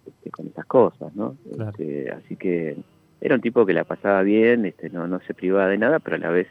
este, 0.05 0.29
con 0.29 0.47
esas 0.47 0.65
cosas, 0.65 1.15
¿no? 1.15 1.35
Este, 1.49 2.11
así 2.11 2.35
que 2.35 2.77
era 3.21 3.35
un 3.35 3.41
tipo 3.41 3.65
que 3.65 3.73
la 3.73 3.85
pasaba 3.85 4.21
bien, 4.21 4.65
este, 4.65 4.89
no, 4.89 5.07
no 5.07 5.19
se 5.21 5.33
privaba 5.33 5.67
de 5.67 5.77
nada, 5.77 5.99
pero 5.99 6.17
a 6.17 6.19
la 6.19 6.29
vez 6.29 6.47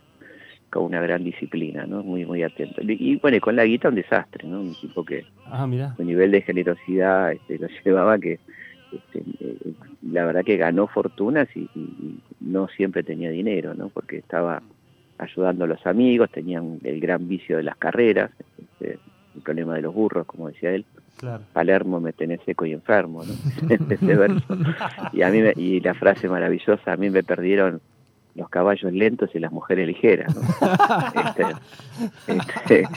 con 0.71 0.85
una 0.85 1.01
gran 1.01 1.25
disciplina, 1.25 1.87
¿no? 1.87 2.03
Muy, 2.03 2.25
muy 2.25 2.43
atento. 2.43 2.83
Y 2.83 3.17
bueno, 3.17 3.41
con 3.41 3.57
la 3.57 3.65
guita 3.65 3.89
un 3.89 3.95
desastre, 3.95 4.47
¿no? 4.47 4.61
Un 4.61 4.75
tipo 4.75 5.05
que 5.05 5.25
ah, 5.47 5.67
mira. 5.67 5.95
su 5.97 6.05
nivel 6.05 6.31
de 6.31 6.43
generosidad 6.43 7.33
este, 7.33 7.59
lo 7.59 7.69
llevaba 7.85 8.19
que 8.19 8.39
este, 8.93 9.23
eh, 9.41 9.73
la 10.11 10.25
verdad 10.25 10.45
que 10.45 10.57
ganó 10.57 10.87
fortunas 10.87 11.49
y, 11.55 11.69
no 12.41 12.69
siempre 12.69 13.03
tenía 13.03 13.31
dinero, 13.31 13.75
¿no? 13.75 13.89
Porque 13.91 14.19
estaba 14.19 14.63
ayudando 15.19 15.65
a 15.65 15.69
los 15.69 15.87
amigos, 15.87 16.31
tenían 16.31 16.79
el 16.85 17.01
gran 17.01 17.29
vicio 17.29 17.59
de 17.59 17.65
las 17.65 17.77
carreras, 17.77 18.31
este, 18.57 18.99
el 19.35 19.43
problema 19.43 19.75
de 19.75 19.83
los 19.83 19.93
burros, 19.93 20.27
como 20.27 20.49
decía 20.49 20.71
él. 20.73 20.87
Palermo 21.53 22.01
me 22.01 22.13
tenés 22.13 22.41
seco 22.47 22.65
y 22.65 22.73
enfermo, 22.73 23.25
¿no? 23.25 23.35
Ese 23.91 24.17
verso. 24.17 24.57
Y 25.13 25.23
a 25.23 25.31
mí 25.31 25.41
y 25.57 25.81
la 25.81 25.95
frase 25.95 26.29
maravillosa, 26.29 26.93
a 26.93 26.97
mí 26.97 27.11
me 27.11 27.23
perdieron 27.23 27.81
los 28.39 28.49
caballos 28.49 28.93
lentos 28.93 29.31
y 29.35 29.39
las 29.39 29.53
mujeres 29.53 29.87
ligeras. 29.87 30.35
este, 31.27 31.45
este, 32.29 32.89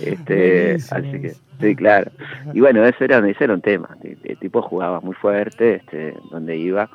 este 0.00 0.74
así 0.74 1.20
que, 1.20 1.34
sí, 1.60 1.76
claro. 1.76 2.10
Y 2.52 2.60
bueno, 2.60 2.84
eso 2.84 3.04
era, 3.04 3.26
ese 3.26 3.44
era 3.44 3.54
un 3.54 3.60
tema. 3.60 3.96
El, 4.02 4.36
tipo 4.38 4.60
jugaba 4.60 5.00
muy 5.00 5.14
fuerte, 5.14 5.76
este, 5.76 6.14
donde 6.30 6.56
iba 6.56 6.90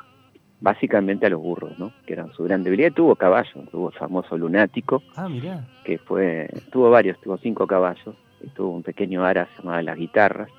básicamente 0.60 1.26
a 1.26 1.30
los 1.30 1.42
burros, 1.42 1.78
¿no? 1.80 1.92
Que 2.06 2.14
eran 2.14 2.32
su 2.34 2.44
gran 2.44 2.64
debilidad. 2.64 2.92
Tuvo 2.92 3.16
caballos, 3.16 3.70
tuvo 3.72 3.90
el 3.90 3.96
famoso 3.96 4.38
lunático, 4.38 5.02
ah, 5.16 5.28
mirá. 5.28 5.66
que 5.84 5.98
fue, 5.98 6.50
tuvo 6.72 6.90
varios, 6.90 7.20
tuvo 7.20 7.38
cinco 7.38 7.68
caballos, 7.68 8.16
y 8.42 8.48
tuvo 8.50 8.72
un 8.72 8.84
pequeño 8.84 9.26
ara 9.26 9.48
llamado 9.58 9.82
Las 9.82 9.98
Guitarras, 9.98 10.50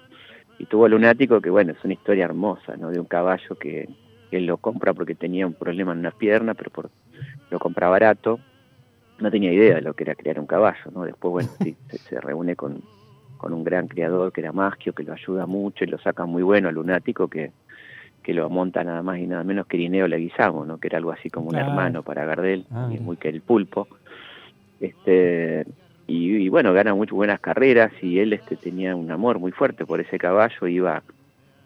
y 0.59 0.67
tuvo 0.67 0.89
lunático, 0.89 1.41
que 1.41 1.51
bueno, 1.51 1.73
es 1.73 1.85
una 1.85 1.95
historia 1.95 2.27
hermosa, 2.27 2.77
¿no? 2.77 2.91
De 2.91 3.01
un 3.01 3.07
caballo 3.07 3.57
que, 3.59 3.89
que 4.35 4.39
él 4.39 4.47
lo 4.47 4.57
compra 4.57 4.93
porque 4.93 5.15
tenía 5.15 5.47
un 5.47 5.53
problema 5.53 5.93
en 5.93 6.01
una 6.01 6.11
pierna, 6.11 6.55
pero 6.55 6.69
por 6.69 6.91
lo 7.51 7.61
compra 7.61 7.89
barato, 7.89 8.41
no 9.21 9.31
tenía 9.31 9.53
idea 9.53 9.77
de 9.77 9.81
lo 9.81 9.95
que 9.95 10.03
era 10.03 10.17
criar 10.17 10.41
un 10.41 10.47
caballo, 10.47 10.91
¿no? 10.93 11.05
Después, 11.05 11.31
bueno, 11.31 11.51
sí, 11.63 11.77
se, 11.89 12.21
reúne 12.21 12.57
con, 12.57 12.83
con, 13.37 13.53
un 13.53 13.63
gran 13.63 13.87
criador 13.87 14.33
que 14.33 14.41
era 14.41 14.51
Maschio, 14.51 14.93
que 14.93 15.05
lo 15.05 15.13
ayuda 15.13 15.47
mucho 15.47 15.85
y 15.85 15.87
lo 15.87 15.99
saca 15.99 16.27
muy 16.27 16.43
bueno 16.43 16.69
al 16.69 16.75
lunático, 16.75 17.29
que, 17.29 17.53
que 18.25 18.35
lo 18.35 18.51
monta 18.51 18.83
nada 18.83 19.03
más 19.05 19.21
y 19.21 19.27
nada 19.29 19.45
menos 19.45 19.69
que 19.69 19.77
Irineo 19.77 20.09
Leguizamo, 20.09 20.65
¿no? 20.65 20.79
Que 20.79 20.89
era 20.89 20.99
algo 20.99 21.13
así 21.13 21.31
como 21.31 21.51
un 21.51 21.57
hermano 21.57 22.03
para 22.03 22.25
Gardel, 22.25 22.67
ah, 22.73 22.91
y 22.93 22.99
muy 22.99 23.17
que 23.17 23.29
el 23.29 23.41
pulpo. 23.41 23.87
Este, 24.81 25.65
y, 26.09 26.49
bueno, 26.49 26.73
gana 26.73 26.93
muy 26.93 27.07
buenas 27.07 27.39
carreras 27.39 27.93
y 28.03 28.19
él 28.19 28.33
este, 28.33 28.57
tenía 28.57 28.97
un 28.97 29.13
amor 29.13 29.39
muy 29.39 29.53
fuerte 29.53 29.87
por 29.87 30.01
ese 30.01 30.19
caballo, 30.19 30.67
iba 30.67 31.05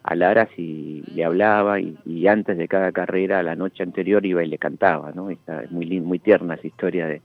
a 0.03 0.15
Laras 0.15 0.49
y 0.57 1.03
le 1.13 1.25
hablaba 1.25 1.79
y, 1.79 2.27
antes 2.27 2.57
de 2.57 2.67
cada 2.67 2.91
carrera, 2.91 3.43
la 3.43 3.55
noche 3.55 3.83
anterior 3.83 4.25
iba 4.25 4.43
y 4.43 4.47
le 4.47 4.57
cantaba, 4.57 5.11
¿no? 5.13 5.29
Está 5.29 5.63
muy, 5.69 5.99
muy 5.99 6.19
tierna 6.19 6.55
esa 6.55 6.67
historia 6.67 7.07
de... 7.07 7.21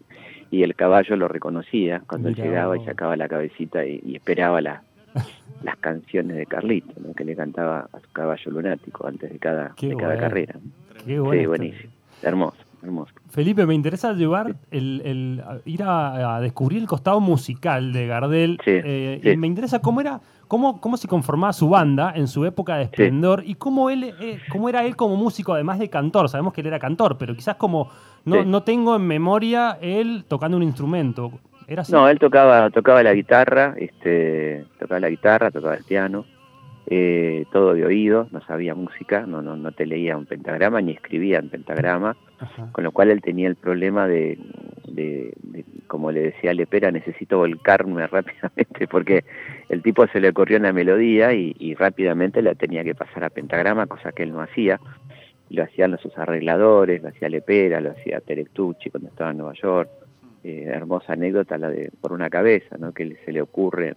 Y 0.50 0.62
el 0.62 0.74
caballo 0.74 1.16
lo 1.16 1.26
reconocía 1.26 2.02
cuando 2.06 2.28
él 2.28 2.36
llegaba 2.36 2.76
y 2.76 2.84
sacaba 2.84 3.16
la 3.16 3.28
cabecita 3.28 3.84
y, 3.84 4.14
esperaba 4.14 4.60
la, 4.60 4.82
las 5.62 5.76
canciones 5.78 6.36
de 6.36 6.46
Carlito, 6.46 6.92
¿no? 7.00 7.12
que 7.14 7.24
le 7.24 7.34
cantaba 7.34 7.88
a 7.92 8.00
su 8.00 8.10
caballo 8.12 8.50
lunático 8.50 9.06
antes 9.06 9.32
de 9.32 9.38
cada, 9.38 9.74
de 9.80 9.96
cada 9.96 10.16
carrera. 10.16 10.54
Qué 11.04 11.18
bueno. 11.18 11.40
Sí, 11.40 11.46
buenísimo. 11.46 11.92
Hermoso. 12.22 12.63
Hermoso. 12.84 13.14
Felipe, 13.30 13.64
me 13.66 13.74
interesa 13.74 14.12
llevar 14.12 14.54
el, 14.70 15.00
el 15.04 15.42
ir 15.64 15.82
a, 15.82 16.38
descubrir 16.40 16.82
el 16.82 16.86
costado 16.86 17.18
musical 17.18 17.92
de 17.92 18.06
Gardel. 18.06 18.58
Eh, 18.66 19.20
y 19.22 19.36
me 19.38 19.46
interesa 19.46 19.80
cómo 19.80 20.02
era 20.02 20.20
cómo, 20.48 20.80
cómo 20.80 20.96
se 20.96 21.08
conformaba 21.08 21.52
su 21.52 21.68
banda 21.68 22.12
en 22.14 22.28
su 22.28 22.44
época 22.44 22.76
de 22.76 22.84
esplendor 22.84 23.42
y 23.44 23.54
cómo, 23.54 23.90
él, 23.90 24.14
eh, 24.20 24.38
cómo 24.50 24.68
era 24.68 24.84
él 24.84 24.96
como 24.96 25.16
músico, 25.16 25.54
además 25.54 25.78
de 25.78 25.88
cantor. 25.88 26.28
Sabemos 26.28 26.52
que 26.52 26.60
él 26.60 26.66
era 26.66 26.78
cantor, 26.78 27.16
pero 27.18 27.34
quizás 27.34 27.56
como 27.56 27.90
no, 28.24 28.44
no 28.44 28.62
tengo 28.62 28.96
en 28.96 29.06
memoria 29.06 29.78
él 29.80 30.24
tocando 30.28 30.56
un 30.56 30.62
instrumento. 30.62 31.32
¿Era 31.66 31.82
No, 31.88 32.08
él 32.08 32.18
tocaba, 32.18 32.70
tocaba 32.70 33.02
la 33.02 33.14
guitarra, 33.14 33.74
este, 33.78 34.66
tocaba 34.78 35.00
la 35.00 35.08
guitarra, 35.08 35.50
tocaba 35.50 35.74
el 35.74 35.84
piano. 35.84 36.26
Eh, 36.86 37.46
todo 37.52 37.74
de 37.74 37.84
oído, 37.84 38.28
no 38.30 38.40
sabía 38.42 38.74
música, 38.74 39.24
no, 39.26 39.40
no, 39.40 39.56
no 39.56 39.72
te 39.72 39.86
leía 39.86 40.16
un 40.16 40.26
pentagrama 40.26 40.80
ni 40.80 40.92
escribía 40.92 41.38
en 41.38 41.48
pentagrama, 41.48 42.16
con 42.72 42.84
lo 42.84 42.92
cual 42.92 43.10
él 43.10 43.22
tenía 43.22 43.48
el 43.48 43.56
problema 43.56 44.06
de, 44.06 44.38
de, 44.86 45.34
como 45.86 46.12
le 46.12 46.22
decía 46.22 46.52
Lepera, 46.52 46.90
necesito 46.90 47.38
volcarme 47.38 48.06
rápidamente 48.06 48.86
porque 48.88 49.24
el 49.68 49.82
tipo 49.82 50.06
se 50.08 50.20
le 50.20 50.28
ocurrió 50.28 50.58
una 50.58 50.72
melodía 50.72 51.32
y, 51.32 51.74
rápidamente 51.74 52.42
la 52.42 52.54
tenía 52.54 52.84
que 52.84 52.94
pasar 52.94 53.24
a 53.24 53.30
pentagrama, 53.30 53.86
cosa 53.86 54.12
que 54.12 54.22
él 54.22 54.32
no 54.32 54.40
hacía. 54.40 54.78
Lo 55.50 55.62
hacían 55.62 55.90
los 55.90 56.00
sus 56.00 56.16
arregladores, 56.18 57.02
lo 57.02 57.08
hacía 57.08 57.28
Lepera, 57.28 57.80
lo 57.80 57.92
hacía 57.92 58.20
Terectucci 58.20 58.90
cuando 58.90 59.08
estaba 59.08 59.30
en 59.30 59.38
Nueva 59.38 59.54
York. 59.54 59.90
Eh, 60.42 60.64
hermosa 60.66 61.14
anécdota 61.14 61.56
la 61.56 61.70
de 61.70 61.90
por 62.00 62.12
una 62.12 62.28
cabeza, 62.28 62.76
¿no? 62.78 62.92
que 62.92 63.16
se 63.24 63.32
le 63.32 63.40
ocurre 63.40 63.94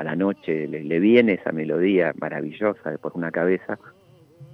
a 0.00 0.04
la 0.04 0.16
noche, 0.16 0.66
le, 0.66 0.98
viene 0.98 1.34
esa 1.34 1.52
melodía 1.52 2.14
maravillosa 2.18 2.90
de 2.90 2.96
por 2.96 3.12
una 3.14 3.30
cabeza 3.30 3.78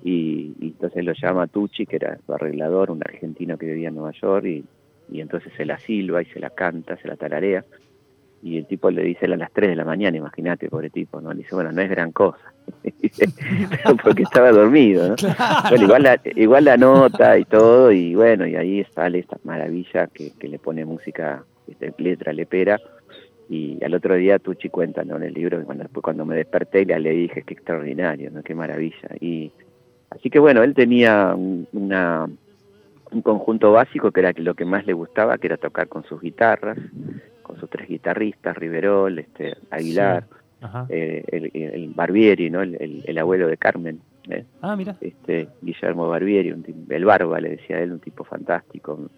y, 0.02 0.56
entonces 0.60 1.04
lo 1.04 1.12
llama 1.12 1.46
Tucci, 1.46 1.86
que 1.86 1.96
era 1.96 2.18
su 2.26 2.32
arreglador, 2.32 2.90
un 2.90 3.00
argentino 3.00 3.56
que 3.56 3.66
vivía 3.66 3.88
en 3.88 3.94
Nueva 3.94 4.10
York 4.10 4.44
y, 4.44 4.64
y 5.08 5.20
entonces 5.20 5.52
se 5.56 5.64
la 5.64 5.78
silba 5.78 6.20
y 6.20 6.24
se 6.24 6.40
la 6.40 6.50
canta, 6.50 6.96
se 6.96 7.06
la 7.06 7.14
tararea 7.14 7.64
y 8.42 8.58
el 8.58 8.66
tipo 8.66 8.90
le 8.90 9.04
dice 9.04 9.26
a 9.26 9.36
las 9.36 9.52
3 9.52 9.70
de 9.70 9.76
la 9.76 9.84
mañana, 9.84 10.16
imagínate, 10.16 10.68
pobre 10.68 10.90
tipo, 10.90 11.20
¿no? 11.20 11.30
Le 11.30 11.42
dice, 11.42 11.54
bueno, 11.54 11.70
no 11.70 11.80
es 11.80 11.90
gran 11.90 12.10
cosa, 12.10 12.52
porque 14.02 14.24
estaba 14.24 14.50
dormido, 14.50 15.10
¿no? 15.10 15.14
Bueno, 15.68 15.84
igual 15.84 16.02
la, 16.02 16.20
igual 16.34 16.64
la 16.64 16.76
nota 16.76 17.38
y 17.38 17.44
todo, 17.44 17.92
y 17.92 18.16
bueno, 18.16 18.48
y 18.48 18.56
ahí 18.56 18.84
sale 18.92 19.20
esta 19.20 19.38
maravilla 19.44 20.08
que, 20.08 20.32
que 20.32 20.48
le 20.48 20.58
pone 20.58 20.84
música, 20.84 21.44
este, 21.68 21.94
letra 21.98 22.32
lepera, 22.32 22.80
y 23.48 23.82
al 23.84 23.94
otro 23.94 24.14
día 24.14 24.38
Tucci 24.38 24.68
cuenta 24.68 25.04
¿no? 25.04 25.16
en 25.16 25.22
el 25.22 25.34
libro 25.34 25.58
que 25.58 25.64
cuando, 25.64 25.84
después 25.84 26.02
cuando 26.02 26.24
me 26.24 26.36
desperté 26.36 26.84
ya 26.84 26.98
le 26.98 27.10
dije, 27.10 27.42
qué 27.42 27.54
extraordinario, 27.54 28.30
¿no? 28.30 28.42
qué 28.42 28.54
maravilla. 28.54 29.08
Y 29.20 29.52
así 30.10 30.30
que 30.30 30.38
bueno, 30.38 30.62
él 30.62 30.74
tenía 30.74 31.34
una, 31.36 32.28
un 33.10 33.22
conjunto 33.22 33.72
básico 33.72 34.10
que 34.10 34.20
era 34.20 34.32
lo 34.36 34.54
que 34.54 34.64
más 34.64 34.86
le 34.86 34.92
gustaba, 34.92 35.38
que 35.38 35.46
era 35.46 35.56
tocar 35.56 35.88
con 35.88 36.04
sus 36.04 36.20
guitarras, 36.20 36.78
con 37.42 37.58
sus 37.60 37.70
tres 37.70 37.88
guitarristas, 37.88 38.56
Riverol, 38.56 39.18
este, 39.18 39.56
Aguilar, 39.70 40.26
eh, 40.88 41.22
el, 41.28 41.92
Barbieri, 41.94 42.50
¿no? 42.50 42.62
El, 42.62 43.18
abuelo 43.18 43.46
de 43.46 43.56
Carmen. 43.56 44.00
¿eh? 44.28 44.44
Ah, 44.60 44.74
mira. 44.74 44.96
Este, 45.00 45.48
Guillermo 45.62 46.08
Barbieri, 46.08 46.50
un, 46.50 46.64
el 46.88 47.04
Barba 47.04 47.40
le 47.40 47.50
decía 47.50 47.78
él, 47.78 47.92
un 47.92 48.00
tipo 48.00 48.24
fantástico, 48.24 49.08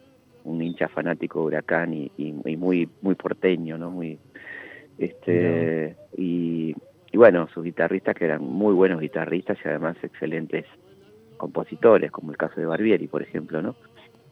un, 0.48 0.62
hincha 0.62 0.88
fanático 0.88 1.40
de 1.40 1.46
Huracán 1.46 1.94
y, 1.94 2.10
y, 2.16 2.56
muy 2.56 2.88
muy 3.02 3.14
porteño, 3.14 3.78
¿no? 3.78 3.90
Muy 3.90 4.18
este 4.98 5.96
y, 6.16 6.74
y 7.12 7.16
bueno, 7.16 7.48
sus 7.52 7.64
guitarristas 7.64 8.14
que 8.14 8.24
eran 8.24 8.42
muy 8.42 8.74
buenos 8.74 9.00
guitarristas 9.00 9.58
y 9.64 9.68
además 9.68 9.96
excelentes 10.02 10.66
compositores, 11.36 12.10
como 12.10 12.30
el 12.30 12.36
caso 12.36 12.60
de 12.60 12.66
Barbieri, 12.66 13.06
por 13.06 13.22
ejemplo, 13.22 13.62
¿no? 13.62 13.76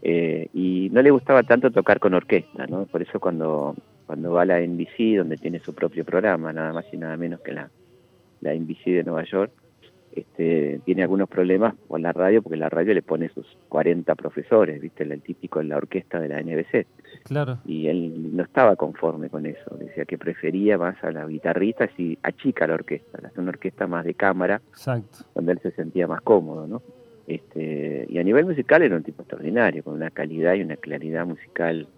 Eh, 0.02 0.48
y 0.52 0.90
no 0.92 1.00
le 1.00 1.10
gustaba 1.10 1.42
tanto 1.42 1.70
tocar 1.70 1.98
con 1.98 2.14
orquesta, 2.14 2.66
¿no? 2.66 2.84
Por 2.86 3.02
eso 3.02 3.18
cuando, 3.18 3.74
cuando 4.06 4.32
va 4.32 4.42
a 4.42 4.46
la 4.46 4.60
NBC, 4.60 5.16
donde 5.16 5.36
tiene 5.36 5.58
su 5.60 5.74
propio 5.74 6.04
programa, 6.04 6.52
nada 6.52 6.72
más 6.72 6.84
y 6.92 6.96
nada 6.98 7.16
menos 7.16 7.40
que 7.40 7.52
la, 7.52 7.70
la 8.40 8.54
NBC 8.54 8.84
de 8.84 9.04
Nueva 9.04 9.24
York, 9.24 9.52
este, 10.16 10.80
tiene 10.84 11.02
algunos 11.02 11.28
problemas 11.28 11.74
con 11.86 12.02
la 12.02 12.12
radio, 12.12 12.42
porque 12.42 12.56
la 12.56 12.68
radio 12.68 12.94
le 12.94 13.02
pone 13.02 13.28
sus 13.28 13.46
40 13.68 14.14
profesores, 14.14 14.80
¿viste? 14.80 15.04
El 15.04 15.20
típico 15.20 15.60
en 15.60 15.68
la 15.68 15.76
orquesta 15.76 16.18
de 16.18 16.28
la 16.28 16.42
NBC. 16.42 16.86
Claro. 17.24 17.58
Y 17.66 17.86
él 17.86 18.34
no 18.34 18.42
estaba 18.42 18.76
conforme 18.76 19.28
con 19.28 19.46
eso, 19.46 19.76
decía 19.78 20.06
que 20.06 20.18
prefería 20.18 20.78
más 20.78 21.02
a 21.04 21.10
la 21.10 21.26
guitarrista 21.26 21.88
y 21.98 22.18
achica 22.22 22.66
la 22.66 22.74
orquesta, 22.74 23.18
hace 23.22 23.40
una 23.40 23.50
orquesta 23.50 23.86
más 23.86 24.04
de 24.04 24.14
cámara, 24.14 24.60
Exacto. 24.70 25.18
donde 25.34 25.52
él 25.52 25.60
se 25.62 25.70
sentía 25.72 26.06
más 26.08 26.22
cómodo, 26.22 26.66
¿no? 26.66 26.82
Este, 27.26 28.06
y 28.08 28.18
a 28.18 28.22
nivel 28.22 28.46
musical 28.46 28.82
era 28.82 28.96
un 28.96 29.02
tipo 29.02 29.22
extraordinario, 29.22 29.82
con 29.82 29.94
una 29.94 30.10
calidad 30.10 30.54
y 30.54 30.62
una 30.62 30.76
claridad 30.76 31.26
musical 31.26 31.88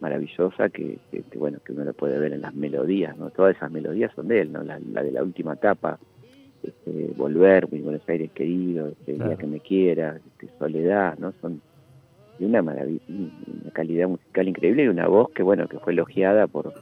maravillosa 0.00 0.68
que, 0.68 0.98
bueno 1.36 1.58
que 1.64 1.72
uno 1.72 1.84
lo 1.84 1.94
puede 1.94 2.18
ver 2.18 2.32
en 2.32 2.42
las 2.42 2.54
melodías, 2.54 3.16
¿no? 3.16 3.30
Todas 3.30 3.56
esas 3.56 3.70
melodías 3.70 4.10
son 4.14 4.28
de 4.28 4.40
él, 4.40 4.52
¿no? 4.52 4.62
La, 4.64 4.78
de 4.78 5.12
la 5.12 5.22
última 5.22 5.54
etapa, 5.54 5.98
este, 6.62 7.12
Volver, 7.16 7.70
Mi 7.70 7.80
Buenos 7.80 8.08
Aires 8.08 8.30
querido, 8.32 8.88
este, 8.88 9.14
Día 9.14 9.36
que 9.36 9.46
me 9.46 9.60
quiera, 9.60 10.16
este, 10.16 10.48
Soledad, 10.58 11.18
¿no? 11.18 11.32
Son 11.40 11.60
de 12.38 12.46
una 12.46 12.62
maravilla, 12.62 13.02
una 13.08 13.70
calidad 13.72 14.08
musical 14.08 14.48
increíble 14.48 14.84
y 14.84 14.88
una 14.88 15.06
voz 15.06 15.30
que 15.30 15.42
bueno 15.42 15.68
que 15.68 15.78
fue 15.78 15.92
elogiada 15.92 16.46
por 16.46 16.72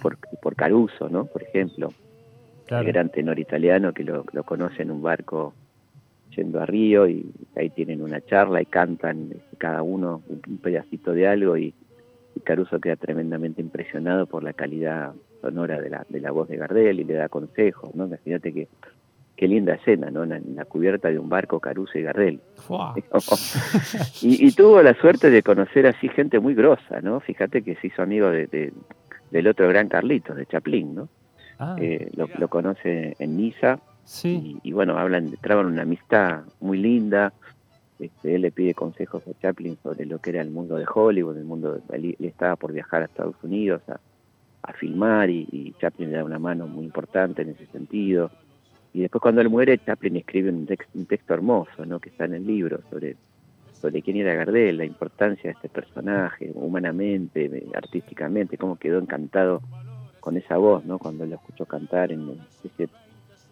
por, 0.00 0.18
por 0.42 0.56
Caruso, 0.56 1.08
¿no? 1.08 1.26
Por 1.26 1.42
ejemplo, 1.42 1.90
el 2.68 2.84
gran 2.84 3.10
tenor 3.10 3.38
italiano 3.38 3.92
que 3.92 4.04
lo, 4.04 4.24
lo 4.32 4.42
conoce 4.44 4.82
en 4.82 4.90
un 4.90 5.02
barco 5.02 5.54
yendo 6.36 6.60
a 6.60 6.66
Río 6.66 7.08
y 7.08 7.30
ahí 7.56 7.70
tienen 7.70 8.02
una 8.02 8.20
charla 8.20 8.60
y 8.60 8.66
cantan 8.66 9.30
este, 9.32 9.56
cada 9.56 9.82
uno 9.82 10.22
un 10.28 10.58
pedacito 10.58 11.12
de 11.12 11.26
algo 11.26 11.56
y, 11.56 11.74
Caruso 12.44 12.78
queda 12.80 12.96
tremendamente 12.96 13.62
impresionado 13.62 14.26
por 14.26 14.44
la 14.44 14.52
calidad 14.52 15.14
sonora 15.40 15.80
de 15.80 15.88
la, 15.88 16.04
de 16.06 16.20
la 16.20 16.30
voz 16.32 16.48
de 16.48 16.58
Gardel 16.58 17.00
y 17.00 17.04
le 17.04 17.14
da 17.14 17.30
consejos, 17.30 17.94
¿no? 17.94 18.04
Imagínate 18.04 18.52
que 18.52 18.68
qué 19.36 19.48
linda 19.48 19.74
escena, 19.74 20.10
¿no? 20.10 20.24
En 20.24 20.56
la, 20.56 20.64
cubierta 20.64 21.08
de 21.08 21.18
un 21.18 21.28
barco 21.28 21.60
Caruso 21.60 21.98
y 21.98 22.02
Gardel. 22.02 22.40
y, 24.22 24.52
tuvo 24.52 24.82
la 24.82 24.94
suerte 24.94 25.30
de 25.30 25.42
conocer 25.42 25.86
así 25.86 26.08
gente 26.08 26.40
muy 26.40 26.54
grosa, 26.54 27.00
¿no? 27.02 27.20
Fíjate 27.20 27.62
que 27.62 27.76
se 27.76 27.88
hizo 27.88 28.02
amigo 28.02 28.30
de, 28.30 28.72
del 29.30 29.48
otro 29.48 29.68
gran 29.68 29.88
Carlitos, 29.88 30.36
de 30.36 30.46
Chaplin, 30.46 30.94
¿no? 30.94 31.08
Ah, 31.58 31.76
eh, 31.78 32.10
lo, 32.14 32.28
lo, 32.38 32.48
conoce 32.48 33.16
en 33.18 33.36
Niza 33.36 33.78
Sí. 34.06 34.56
Y, 34.62 34.72
bueno, 34.72 34.96
hablan, 34.98 35.36
traban 35.40 35.66
una 35.66 35.82
amistad 35.82 36.44
muy 36.60 36.78
linda. 36.78 37.32
Este, 37.98 38.36
él 38.36 38.42
le 38.42 38.52
pide 38.52 38.72
consejos 38.72 39.22
a 39.26 39.38
Chaplin 39.40 39.76
sobre 39.82 40.06
lo 40.06 40.20
que 40.20 40.30
era 40.30 40.40
el 40.40 40.50
mundo 40.50 40.76
de 40.76 40.86
Hollywood, 40.92 41.36
el 41.36 41.44
mundo 41.44 41.80
él, 41.92 42.16
estaba 42.20 42.56
por 42.56 42.72
viajar 42.72 43.02
a 43.02 43.06
Estados 43.06 43.36
Unidos 43.42 43.82
a, 43.88 43.98
filmar 44.78 45.30
y, 45.30 45.74
Chaplin 45.80 46.10
le 46.10 46.16
da 46.16 46.24
una 46.24 46.40
mano 46.40 46.66
muy 46.66 46.84
importante 46.84 47.42
en 47.42 47.50
ese 47.50 47.66
sentido. 47.66 48.32
Y 48.96 49.00
después 49.02 49.20
cuando 49.20 49.42
él 49.42 49.50
muere, 49.50 49.78
Chaplin 49.78 50.16
escribe 50.16 50.48
un, 50.48 50.66
un 50.94 51.06
texto 51.06 51.34
hermoso, 51.34 51.84
¿no? 51.84 52.00
que 52.00 52.08
está 52.08 52.24
en 52.24 52.34
el 52.34 52.46
libro 52.46 52.80
sobre 52.90 53.16
sobre 53.74 54.00
quién 54.00 54.16
era 54.16 54.34
Gardel, 54.34 54.78
la 54.78 54.86
importancia 54.86 55.50
de 55.50 55.54
este 55.54 55.68
personaje, 55.68 56.50
humanamente, 56.54 57.66
artísticamente, 57.74 58.56
cómo 58.56 58.76
quedó 58.76 58.98
encantado 58.98 59.60
con 60.18 60.38
esa 60.38 60.56
voz, 60.56 60.86
¿no? 60.86 60.98
Cuando 60.98 61.26
lo 61.26 61.34
escuchó 61.34 61.66
cantar 61.66 62.10
en 62.10 62.38
ese 62.64 62.88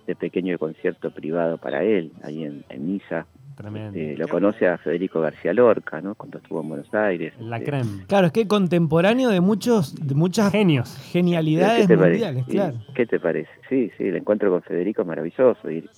de 0.06 0.16
pequeño 0.16 0.58
concierto 0.58 1.10
privado 1.10 1.58
para 1.58 1.84
él, 1.84 2.10
ahí 2.22 2.42
en, 2.44 2.64
en 2.70 2.86
Misa. 2.86 3.26
Tremendo. 3.54 3.98
lo 4.16 4.28
conoce 4.28 4.66
a 4.66 4.78
Federico 4.78 5.20
García 5.20 5.52
Lorca, 5.52 6.00
¿no? 6.00 6.14
Cuando 6.14 6.38
estuvo 6.38 6.60
en 6.60 6.68
Buenos 6.68 6.92
Aires. 6.94 7.34
La 7.38 7.58
este, 7.58 7.70
creme. 7.70 8.06
Claro, 8.06 8.26
es 8.26 8.32
que 8.32 8.46
contemporáneo 8.46 9.30
de 9.30 9.40
muchos, 9.40 9.94
de 9.94 10.14
muchas 10.14 10.50
genios, 10.52 10.96
genialidades 11.12 11.88
mundiales, 11.88 12.44
claro. 12.46 12.76
¿Qué 12.94 13.06
te 13.06 13.20
parece? 13.20 13.50
Sí, 13.68 13.90
sí, 13.96 14.04
el 14.04 14.16
encuentro 14.16 14.50
con 14.50 14.62
Federico 14.62 15.02
es 15.02 15.08
maravilloso 15.08 15.70
y, 15.70 15.88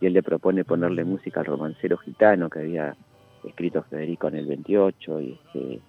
él 0.00 0.12
le 0.12 0.22
propone 0.22 0.62
ponerle 0.62 1.04
música 1.04 1.40
al 1.40 1.46
romancero 1.46 1.96
gitano 1.96 2.50
que 2.50 2.58
había 2.58 2.94
escrito 3.44 3.82
Federico 3.88 4.28
en 4.28 4.36
el 4.36 4.46
28 4.46 5.20
y, 5.22 5.32
este, 5.32 5.80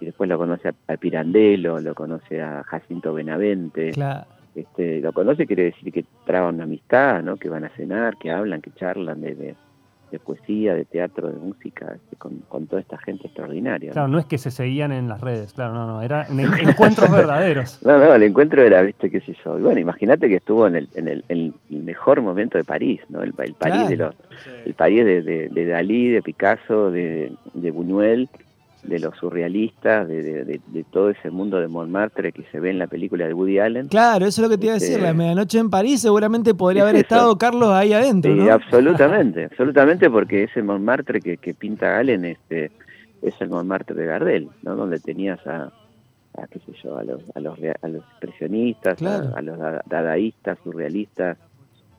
y 0.00 0.04
después 0.04 0.28
lo 0.28 0.36
conoce 0.36 0.68
a, 0.68 0.74
a 0.88 0.96
Pirandello, 0.96 1.78
lo 1.78 1.94
conoce 1.94 2.42
a 2.42 2.64
Jacinto 2.64 3.14
Benavente. 3.14 3.92
Claro 3.92 4.26
este, 4.54 5.00
lo 5.00 5.12
conoce 5.12 5.46
quiere 5.46 5.64
decir 5.64 5.92
que 5.92 6.04
traban 6.26 6.56
una 6.56 6.64
amistad, 6.64 7.22
¿no? 7.22 7.36
que 7.36 7.48
van 7.48 7.64
a 7.64 7.70
cenar, 7.70 8.16
que 8.18 8.30
hablan, 8.30 8.60
que 8.60 8.72
charlan 8.72 9.20
de, 9.20 9.34
de, 9.34 9.54
poesía, 10.18 10.74
de 10.74 10.84
teatro, 10.84 11.28
de 11.28 11.38
música, 11.38 11.94
este, 11.94 12.16
con, 12.16 12.66
toda 12.66 12.80
esta 12.80 12.98
gente 12.98 13.26
extraordinaria. 13.26 13.92
Claro, 13.92 14.08
¿no? 14.08 14.18
es 14.18 14.26
que 14.26 14.38
se 14.38 14.50
seguían 14.50 14.92
en 14.92 15.08
las 15.08 15.20
redes, 15.20 15.52
claro, 15.52 15.74
no, 15.74 15.86
no, 15.86 16.02
eran 16.02 16.38
encuentros 16.38 17.10
verdaderos. 17.12 17.80
No, 17.84 17.98
no, 17.98 18.14
el 18.14 18.22
encuentro 18.22 18.62
era, 18.62 18.82
viste, 18.82 19.10
qué 19.10 19.20
sé 19.20 19.36
yo. 19.44 19.58
Y 19.58 19.62
bueno, 19.62 19.80
imagínate 19.80 20.28
que 20.28 20.36
estuvo 20.36 20.66
en 20.66 20.76
el, 20.76 20.88
en 20.94 21.08
el, 21.08 21.54
mejor 21.68 22.20
momento 22.22 22.58
de 22.58 22.64
París, 22.64 23.00
¿no? 23.08 23.22
El, 23.22 23.34
el 23.38 23.54
París 23.54 23.88
de 23.88 23.96
los, 23.96 24.14
el 24.64 24.74
París 24.74 25.04
de, 25.04 25.48
de, 25.48 25.66
Dalí, 25.66 26.08
de 26.08 26.22
Picasso, 26.22 26.90
de, 26.90 27.32
de 27.54 27.70
Buñuel, 27.70 28.28
de 28.82 28.98
los 28.98 29.16
surrealistas, 29.16 30.08
de, 30.08 30.44
de, 30.44 30.84
todo 30.90 31.10
ese 31.10 31.30
mundo 31.30 31.60
de 31.60 31.68
Montmartre 31.68 32.32
que 32.32 32.42
se 32.50 32.58
ve 32.58 32.70
en 32.70 32.78
la 32.78 32.88
película 32.88 33.26
de 33.26 33.34
Woody 33.34 33.58
Allen. 33.58 33.88
Claro, 33.88 34.26
eso 34.26 34.42
es 34.42 34.48
lo 34.48 34.50
que 34.50 34.58
te 34.58 34.66
iba 34.66 34.74
a 34.74 34.78
decir, 34.78 35.00
la 35.00 35.08
este, 35.08 35.18
medianoche 35.18 35.58
en 35.58 35.70
París 35.70 36.00
seguramente 36.00 36.54
podría 36.54 36.82
haber 36.82 36.96
estado 36.96 37.38
Carlos 37.38 37.70
ahí 37.70 37.92
adentro. 37.92 38.34
Sí, 38.34 38.48
absolutamente, 38.48 39.44
absolutamente 39.50 40.10
porque 40.10 40.44
ese 40.44 40.62
Montmartre 40.62 41.20
que, 41.20 41.36
que 41.36 41.54
pinta 41.54 41.96
Allen 41.96 42.24
este, 42.24 42.72
es 43.22 43.34
el 43.40 43.50
Montmartre 43.50 43.94
de 43.94 44.06
Gardel, 44.06 44.48
¿no? 44.62 44.74
donde 44.74 44.98
tenías 44.98 45.46
a, 45.46 45.72
a 46.36 46.46
qué 46.48 46.58
sé 46.60 46.72
yo, 46.82 46.96
a 46.96 47.04
los, 47.04 47.22
a 47.34 47.40
los, 47.40 47.58
a 47.82 47.88
los 47.88 48.02
expresionistas, 48.04 49.00
a, 49.02 49.42
los 49.42 49.58
dadaístas, 49.86 50.58
surrealistas, 50.64 51.38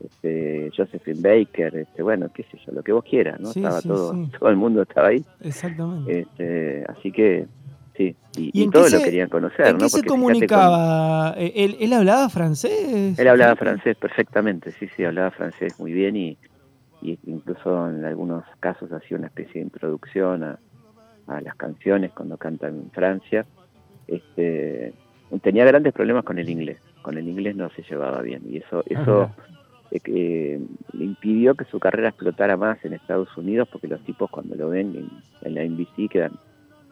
este, 0.04 0.72
Josephine 0.76 1.22
Baker, 1.22 1.76
este, 1.76 2.04
bueno, 2.04 2.30
qué 2.34 2.44
sé 2.44 2.60
yo, 2.66 2.72
lo 2.72 2.84
que 2.84 2.92
vos 2.92 3.04
quieras, 3.04 3.40
¿no? 3.40 3.50
estaba 3.50 3.82
todo, 3.82 4.14
todo 4.40 4.50
el 4.50 4.56
mundo 4.56 4.82
estaba 4.82 5.10
ahí. 5.10 5.24
Exactamente. 5.42 6.22
Este, 6.22 6.84
así 6.88 7.12
que, 7.12 7.48
sí. 7.96 8.16
Y, 8.36 8.70
todos 8.70 8.92
lo 8.92 9.02
querían 9.02 9.30
conocer, 9.30 9.68
¿en 9.68 9.78
qué 9.78 9.90
se 9.90 10.04
comunicaba? 10.04 11.36
¿Él, 11.38 11.78
¿Él, 11.80 11.94
hablaba 11.94 12.30
francés? 12.30 13.18
Él 13.18 13.28
hablaba 13.28 13.56
francés 13.56 13.96
perfectamente, 13.98 14.72
sí, 14.72 14.88
sí, 14.96 15.04
hablaba 15.04 15.32
francés 15.32 15.80
muy 15.80 15.94
bien 15.94 16.16
y, 16.16 16.38
y 17.02 17.20
incluso 17.26 17.90
en 17.90 18.04
algunos 18.06 18.44
casos 18.60 18.92
hacía 18.92 19.18
una 19.18 19.28
especie 19.28 19.56
de 19.56 19.62
introducción 19.62 20.44
a, 20.44 20.60
a 21.28 21.42
las 21.42 21.56
canciones 21.56 22.12
cuando 22.12 22.38
cantan 22.38 22.76
en 22.76 22.92
Francia. 22.92 23.46
Este, 24.08 24.94
tenía 25.42 25.66
grandes 25.66 25.94
problemas 25.94 26.24
con 26.24 26.38
el 26.38 26.50
inglés, 26.50 26.80
con 27.02 27.18
el 27.18 27.28
inglés 27.28 27.56
no 27.56 27.70
se 27.72 27.84
llevaba 27.84 28.22
bien 28.22 28.44
y 28.50 28.58
eso 28.58 28.84
eso 28.88 29.32
eh, 30.06 30.60
le 30.94 31.06
impidió 31.06 31.56
que 31.56 31.66
su 31.66 31.80
carrera 31.80 32.10
explotara 32.10 32.58
más 32.58 32.84
en 32.84 32.94
Estados 32.94 33.36
Unidos 33.38 33.68
porque 33.72 33.88
los 33.88 34.02
tipos 34.02 34.30
cuando 34.30 34.56
lo 34.56 34.70
ven 34.70 35.10
en, 35.42 35.54
la 35.54 35.64
NBC 35.64 36.10
quedan 36.10 36.32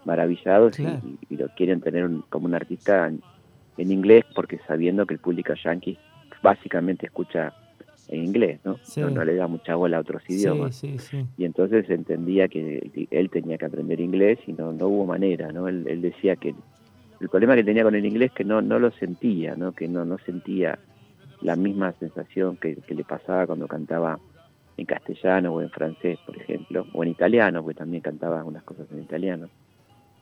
maravillados 0.06 0.80
y, 0.80 1.36
lo 1.36 1.48
quieren 1.56 1.82
tener 1.82 2.10
como 2.30 2.46
un 2.46 2.54
artista 2.54 3.08
en, 3.08 3.92
inglés 3.92 4.26
porque 4.36 4.60
sabiendo 4.68 5.08
que 5.08 5.16
el 5.16 5.20
público 5.20 5.54
yankee 5.56 5.98
básicamente 6.44 7.08
escucha 7.08 7.54
en 8.08 8.26
inglés, 8.26 8.60
¿no? 8.64 8.78
No, 9.10 9.24
le 9.24 9.36
da 9.36 9.48
mucha 9.48 9.76
bola 9.76 9.98
a 9.98 10.02
otros 10.02 10.22
idiomas. 10.28 10.84
y 10.84 11.46
entonces 11.46 11.90
entendía 11.90 12.48
que 12.48 13.08
él 13.10 13.30
tenía 13.32 13.58
que 13.58 13.66
aprender 13.66 14.00
inglés 14.00 14.38
y 14.46 14.54
no, 14.54 14.74
no 14.74 14.88
hubo 14.88 15.06
manera, 15.06 15.52
¿no? 15.52 15.68
Él, 15.68 15.86
él 15.88 16.02
decía 16.02 16.36
que 16.36 16.54
el 17.20 17.30
problema 17.30 17.56
que 17.56 17.64
tenía 17.64 17.84
con 17.84 17.96
el 17.96 18.06
inglés 18.06 18.32
que 18.32 18.44
no, 18.44 18.62
no 18.62 18.78
lo 18.78 18.92
sentía, 18.92 19.56
¿no? 19.56 19.72
Que 19.72 19.88
no, 19.88 20.06
no 20.06 20.18
sentía 20.20 20.78
la 21.42 21.56
misma 21.56 21.94
sensación 21.94 22.58
que, 22.58 22.78
le 22.88 23.04
pasaba 23.04 23.48
cuando 23.48 23.68
cantaba 23.68 24.20
en 24.78 24.86
castellano 24.86 25.54
o 25.54 25.62
en 25.62 25.70
francés, 25.70 26.20
por 26.26 26.38
ejemplo, 26.38 26.86
o 26.94 27.04
en 27.04 27.10
italiano, 27.10 27.64
porque 27.64 27.80
también 27.80 28.02
cantaba 28.02 28.44
unas 28.44 28.64
cosas 28.64 28.88
en 28.92 29.02
italiano. 29.02 29.50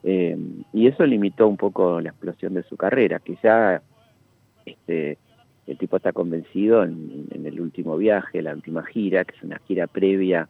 Eh, 0.04 0.38
y 0.74 0.88
eso 0.88 1.06
limitó 1.06 1.48
un 1.48 1.58
poco 1.58 2.00
la 2.00 2.10
explosión 2.10 2.54
de 2.54 2.64
su 2.64 2.78
carrera, 2.78 3.20
que 3.20 3.38
ya 3.44 3.82
este, 4.66 5.18
el 5.68 5.78
tipo 5.78 5.98
está 5.98 6.14
convencido 6.14 6.84
en, 6.84 7.28
el 7.32 7.62
último 7.62 7.98
viaje, 7.98 8.42
la 8.42 8.54
última 8.54 8.84
gira, 8.84 9.26
que 9.26 9.36
es 9.36 9.44
una 9.44 9.60
gira 9.60 9.88
previa 9.88 10.48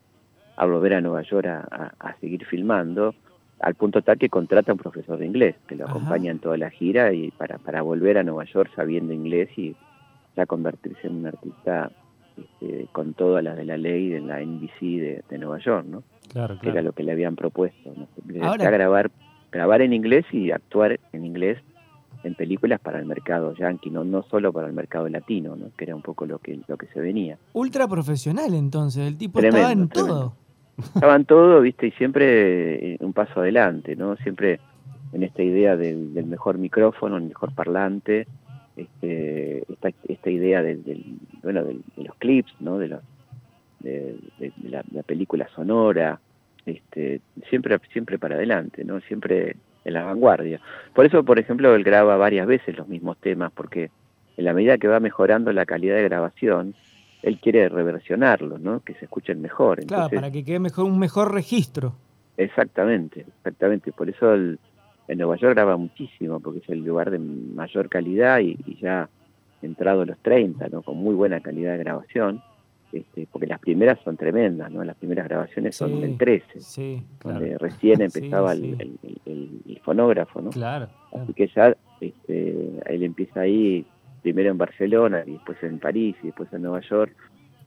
a 0.55 0.65
volver 0.65 0.93
a 0.93 1.01
Nueva 1.01 1.23
York 1.23 1.47
a, 1.47 2.15
seguir 2.19 2.45
filmando, 2.45 3.15
al 3.59 3.75
punto 3.75 4.01
tal 4.01 4.17
que 4.17 4.29
contrata 4.29 4.71
a 4.71 4.75
un 4.75 4.79
profesor 4.79 5.17
de 5.17 5.25
inglés 5.25 5.55
que 5.67 5.75
lo 5.75 5.85
acompaña 5.85 6.31
en 6.31 6.39
toda 6.39 6.57
la 6.57 6.69
gira 6.69 7.13
y 7.13 7.31
para, 7.31 7.57
para 7.57 7.81
volver 7.81 8.17
a 8.17 8.23
Nueva 8.23 8.45
York 8.45 8.71
sabiendo 8.75 9.13
inglés 9.13 9.49
y 9.57 9.75
ya 10.35 10.45
convertirse 10.45 11.07
en 11.07 11.17
un 11.17 11.27
artista 11.27 11.91
este, 12.37 12.87
con 12.91 13.13
todas 13.13 13.43
las 13.43 13.57
de 13.57 13.65
la 13.65 13.77
ley 13.77 14.09
de 14.09 14.21
la 14.21 14.39
NBC 14.39 15.23
de, 15.29 15.37
Nueva 15.37 15.59
York, 15.59 15.85
¿no? 15.87 16.03
Claro, 16.29 16.57
claro. 16.59 16.71
era 16.71 16.81
lo 16.81 16.93
que 16.93 17.03
le 17.03 17.11
habían 17.11 17.35
propuesto, 17.35 17.93
¿no? 17.95 18.07
grabar, 18.57 19.11
grabar 19.51 19.81
en 19.81 19.93
inglés 19.93 20.25
y 20.31 20.51
actuar 20.51 20.99
en 21.11 21.25
inglés 21.25 21.57
en 22.23 22.35
películas 22.35 22.79
para 22.79 22.99
el 22.99 23.05
mercado 23.05 23.53
yankee, 23.55 23.89
no, 23.89 24.03
no 24.03 24.23
solo 24.23 24.51
para 24.51 24.67
el 24.67 24.73
mercado 24.73 25.07
latino, 25.07 25.55
¿no? 25.55 25.71
que 25.77 25.85
era 25.85 25.95
un 25.95 26.01
poco 26.01 26.25
lo 26.25 26.39
que, 26.39 26.59
lo 26.67 26.77
que 26.77 26.87
se 26.87 26.99
venía. 26.99 27.37
Ultra 27.53 27.87
profesional 27.87 28.53
entonces, 28.53 29.07
el 29.07 29.17
tipo 29.17 29.39
estaba 29.39 29.71
en 29.71 29.87
todo. 29.89 30.33
Estaba 30.77 31.15
en 31.15 31.25
todo, 31.25 31.61
viste, 31.61 31.87
y 31.87 31.91
siempre 31.91 32.93
eh, 32.93 32.97
un 33.01 33.13
paso 33.13 33.41
adelante, 33.41 33.97
¿no? 33.97 34.15
Siempre 34.17 34.61
en 35.11 35.23
esta 35.23 35.43
idea 35.43 35.75
del, 35.75 36.13
del 36.13 36.25
mejor 36.25 36.57
micrófono, 36.57 37.17
el 37.17 37.23
mejor 37.23 37.53
parlante, 37.53 38.27
este, 38.81 39.63
esta, 39.71 39.89
esta 40.07 40.29
idea 40.29 40.61
del, 40.61 41.19
bueno, 41.43 41.63
de 41.63 41.79
los 41.97 42.15
clips, 42.15 42.53
¿no? 42.59 42.77
de, 42.77 42.87
los, 42.87 43.01
de, 43.79 44.17
la, 44.63 45.03
película 45.03 45.47
sonora, 45.55 46.19
este, 46.65 47.21
siempre, 47.49 47.77
siempre 47.91 48.17
para 48.17 48.35
adelante, 48.35 48.83
¿no? 48.83 48.99
siempre 49.01 49.55
en 49.85 49.93
la 49.93 50.03
vanguardia. 50.03 50.59
Por 50.93 51.05
eso, 51.05 51.23
por 51.23 51.39
ejemplo, 51.39 51.73
él 51.75 51.83
graba 51.83 52.17
varias 52.17 52.47
veces 52.47 52.77
los 52.77 52.87
mismos 52.87 53.17
temas, 53.17 53.51
porque 53.53 53.89
en 54.37 54.45
la 54.45 54.53
medida 54.53 54.77
que 54.77 54.87
va 54.87 54.99
mejorando 54.99 55.51
la 55.51 55.65
calidad 55.65 55.95
de 55.95 56.03
grabación, 56.03 56.75
él 57.21 57.39
quiere 57.39 57.67
reversionarlos, 57.69 58.61
¿no? 58.61 58.81
que 58.81 58.93
se 58.95 59.05
escuchen 59.05 59.41
mejor. 59.41 59.85
claro, 59.85 60.09
para 60.09 60.31
que 60.31 60.43
quede 60.43 60.59
mejor, 60.59 60.85
un 60.85 60.99
mejor 60.99 61.33
registro. 61.33 61.95
Exactamente, 62.37 63.25
exactamente. 63.37 63.91
Por 63.91 64.09
eso 64.09 64.33
el, 64.33 64.59
en 65.09 65.17
Nueva 65.17 65.37
York 65.37 65.55
graba 65.55 65.75
muchísimo 65.75 66.39
porque 66.39 66.59
es 66.59 66.69
el 66.69 66.85
lugar 66.85 67.09
de 67.09 67.17
mayor 67.17 67.89
calidad 67.89 68.39
y, 68.39 68.57
ya 68.79 69.09
entrado 69.61 70.05
los 70.05 70.17
30, 70.19 70.69
¿no? 70.69 70.83
con 70.83 70.97
muy 70.97 71.15
buena 71.15 71.41
calidad 71.41 71.73
de 71.73 71.79
grabación, 71.79 72.41
este, 72.93 73.27
porque 73.31 73.47
las 73.47 73.59
primeras 73.59 73.99
son 74.03 74.15
tremendas, 74.15 74.71
¿no? 74.71 74.83
las 74.83 74.95
primeras 74.95 75.27
grabaciones 75.27 75.75
son 75.75 75.99
del 75.99 76.17
13, 76.17 77.03
donde 77.23 77.57
recién 77.57 78.01
empezaba 78.01 78.53
el, 78.53 78.97
fonógrafo, 79.83 80.41
¿no? 80.41 80.51
Claro, 80.51 80.87
Así 81.13 81.33
que 81.33 81.47
ya 81.47 81.75
este, 81.99 82.69
él 82.85 83.03
empieza 83.03 83.41
ahí, 83.41 83.85
primero 84.21 84.51
en 84.51 84.57
Barcelona, 84.57 85.23
y 85.25 85.31
después 85.31 85.57
en 85.63 85.79
París, 85.79 86.15
y 86.21 86.27
después 86.27 86.51
en 86.53 86.61
Nueva 86.61 86.81
York, 86.81 87.15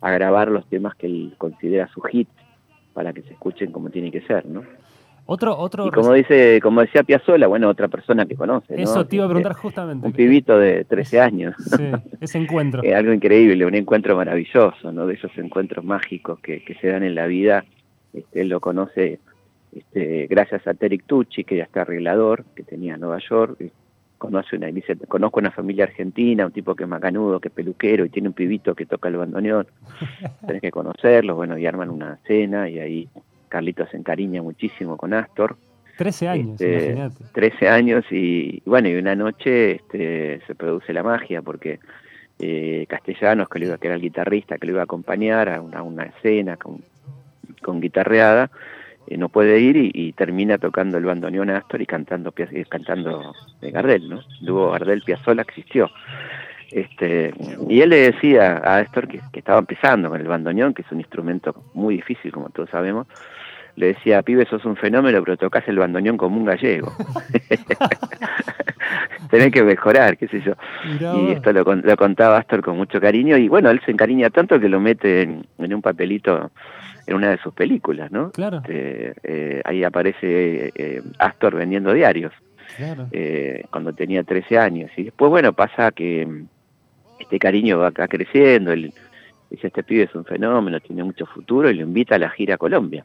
a 0.01 0.11
grabar 0.13 0.49
los 0.49 0.67
temas 0.69 0.95
que 0.95 1.07
él 1.07 1.35
considera 1.39 1.89
su 1.89 2.01
hit 2.03 2.29
para 2.93 3.13
que 3.13 3.23
se 3.23 3.33
escuchen 3.33 3.73
como 3.73 3.91
tiene 3.91 4.13
que 4.13 4.21
ser, 4.23 4.47
¿no? 4.47 4.63
Otro, 5.25 5.57
otro 5.57 5.87
y 5.87 5.91
como 5.91 6.13
dice, 6.13 6.61
como 6.61 6.81
decía 6.81 7.05
Piazzola, 7.05 7.47
bueno, 7.47 7.69
otra 7.69 7.89
persona 7.89 8.27
que 8.27 8.35
conoce. 8.35 8.81
Eso 8.81 9.07
te 9.07 9.17
iba 9.17 9.25
a 9.25 9.29
preguntar 9.29 9.55
justamente. 9.55 10.05
Un 10.07 10.13
pibito 10.13 10.59
de 10.59 10.85
13 10.85 11.21
años. 11.21 11.55
Sí, 11.59 11.91
ese 12.21 12.39
encuentro. 12.39 12.83
algo 12.97 13.13
increíble, 13.13 13.65
un 13.65 13.75
encuentro 13.75 14.17
maravilloso, 14.17 14.93
¿no? 14.93 15.07
De 15.07 15.15
esos 15.15 15.31
encuentros 15.39 15.85
mágicos 15.85 16.41
que, 16.41 16.63
se 16.81 16.89
dan 16.89 17.05
en 17.05 17.15
la 17.15 17.27
vida. 17.27 17.65
Este, 18.13 18.43
él 18.43 18.49
lo 18.49 18.61
conoce 18.61 19.21
este, 19.75 20.27
gracias 20.29 20.67
a 20.67 20.75
Terry 20.75 20.99
Tucci, 20.99 21.45
que 21.45 21.57
ya 21.57 21.65
está 21.65 21.83
arreglador, 21.83 22.45
que 22.57 22.65
tenía 22.65 22.95
en 22.95 23.01
Nueva 23.01 23.19
York. 23.19 23.59
Conoce 24.19 24.57
una, 24.57 24.67
dice, 24.69 24.97
conozco 25.09 25.41
una 25.41 25.51
familia 25.51 25.85
argentina, 25.85 26.47
un 26.47 26.53
tipo 26.53 26.75
que 26.75 26.83
es 26.83 26.89
macanudo, 26.89 27.41
que 27.41 27.49
es 27.49 27.55
peluquero 27.55 28.05
y 28.05 28.11
tiene 28.11 28.29
un 28.29 28.35
pibito 28.35 28.75
que 28.75 28.87
toca 28.87 29.09
el 29.09 29.17
bandoneón. 29.17 29.67
Tenés 30.47 30.63
que 30.63 30.71
conocerlos, 30.71 31.37
bueno, 31.37 31.57
y 31.57 31.67
arman 31.67 31.91
una 31.91 32.19
cena 32.27 32.69
y 32.69 32.79
ahí 32.81 33.09
Carlitos 33.53 33.91
se 33.91 33.99
encariña 33.99 34.43
muchísimo 34.43 34.97
con 34.97 35.13
Astor. 35.13 35.57
13 35.99 36.29
años, 36.29 36.61
este, 36.61 36.87
imagínate. 36.87 37.25
13 37.35 37.69
años 37.69 38.05
y, 38.11 38.63
bueno, 38.65 38.89
y 38.89 38.95
una 38.95 39.15
noche 39.15 39.73
este, 39.73 40.41
se 40.47 40.55
produce 40.55 40.95
la 40.95 41.03
magia 41.03 41.43
porque 41.43 41.81
eh, 42.39 42.87
Castellanos, 42.89 43.51
que, 43.51 43.59
iba, 43.59 43.77
que 43.77 43.89
era 43.89 43.97
el 43.97 44.01
guitarrista 44.01 44.57
que 44.57 44.67
lo 44.67 44.73
iba 44.73 44.81
a 44.81 44.85
acompañar 44.85 45.51
a 45.51 45.61
una, 45.61 46.05
escena 46.05 46.57
con, 46.57 46.81
con 47.61 47.83
guitarreada, 47.83 48.51
eh, 49.07 49.19
no 49.19 49.29
puede 49.29 49.61
ir 49.61 49.77
y, 49.77 50.13
termina 50.15 50.57
tocando 50.57 50.97
el 50.97 51.05
bandoneón 51.05 51.51
Astor 51.51 51.83
y 51.83 51.87
cantando 51.87 52.33
eh, 52.39 52.65
cantando 52.69 53.35
de 53.61 53.71
Gardel, 53.71 54.09
¿no? 54.09 54.21
Dúo 54.41 54.71
Gardel 54.71 55.03
Piazzolla 55.03 55.43
existió. 55.43 55.91
Este, 56.71 57.35
y 57.69 57.83
él 57.83 57.91
le 57.91 58.13
decía 58.13 58.57
a 58.65 58.79
Astor 58.79 59.07
que, 59.07 59.21
que, 59.31 59.41
estaba 59.41 59.59
empezando 59.59 60.09
con 60.09 60.19
el 60.19 60.27
bandoneón, 60.27 60.73
que 60.73 60.81
es 60.81 60.91
un 60.91 61.01
instrumento 61.01 61.55
muy 61.75 61.97
difícil, 61.97 62.33
como 62.33 62.49
todos 62.49 62.71
sabemos, 62.71 63.07
le 63.77 63.89
decía, 63.89 64.23
pibe, 64.23 64.47
sos 64.47 64.65
un 64.65 64.77
fenómeno, 64.77 65.23
pero 65.23 65.37
tocas 65.37 65.67
el 65.69 65.79
bandoneón 65.79 66.17
como 66.17 66.37
un 66.37 66.45
gallego. 66.45 66.93
Tenés 69.31 69.51
que 69.51 69.63
mejorar, 69.63 70.19
qué 70.19 70.29
sé 70.29 70.43
yo. 70.43 70.53
y 71.01 71.33
esto 71.33 71.53
lo, 71.53 71.65
lo, 71.65 71.97
contaba 71.97 72.37
Astor 72.37 72.63
con 72.63 72.77
mucho 72.77 73.01
cariño, 73.01 73.39
y 73.39 73.49
bueno, 73.49 73.71
él 73.71 73.81
se 73.85 73.91
encariña 73.91 74.31
tanto 74.31 74.61
que 74.61 74.69
lo 74.69 74.79
mete 74.79 75.23
en, 75.23 75.47
un 75.59 75.81
papelito 75.81 76.51
en 77.07 77.17
una 77.17 77.31
de 77.31 77.39
sus 77.39 77.55
películas, 77.55 78.13
¿no? 78.13 78.31
Claro. 78.31 78.59
Este, 78.59 79.15
eh, 79.23 79.63
ahí 79.65 79.85
aparece 79.85 80.71
eh, 80.75 81.03
Astor 81.19 81.57
vendiendo 81.57 81.95
diarios. 81.95 82.33
Claro. 82.77 83.09
Eh, 83.11 83.65
cuando 83.71 83.93
tenía 83.93 84.23
13 84.23 84.59
años. 84.59 84.91
Y 84.97 85.05
después, 85.05 85.31
bueno, 85.31 85.53
pasa 85.53 85.91
que 85.93 86.27
este 87.19 87.39
cariño 87.39 87.79
va 87.79 87.89
acá 87.89 88.09
creciendo. 88.09 88.73
Él 88.73 88.95
dice, 89.51 89.67
este 89.67 89.83
pibe 89.83 90.05
es 90.05 90.15
un 90.15 90.25
fenómeno, 90.25 90.81
tiene 90.81 91.05
mucho 91.05 91.27
futuro, 91.27 91.71
y 91.71 91.75
lo 91.75 91.83
invita 91.83 92.15
a 92.17 92.19
la 92.19 92.31
gira 92.31 92.55
a 92.55 92.59
Colombia 92.59 93.05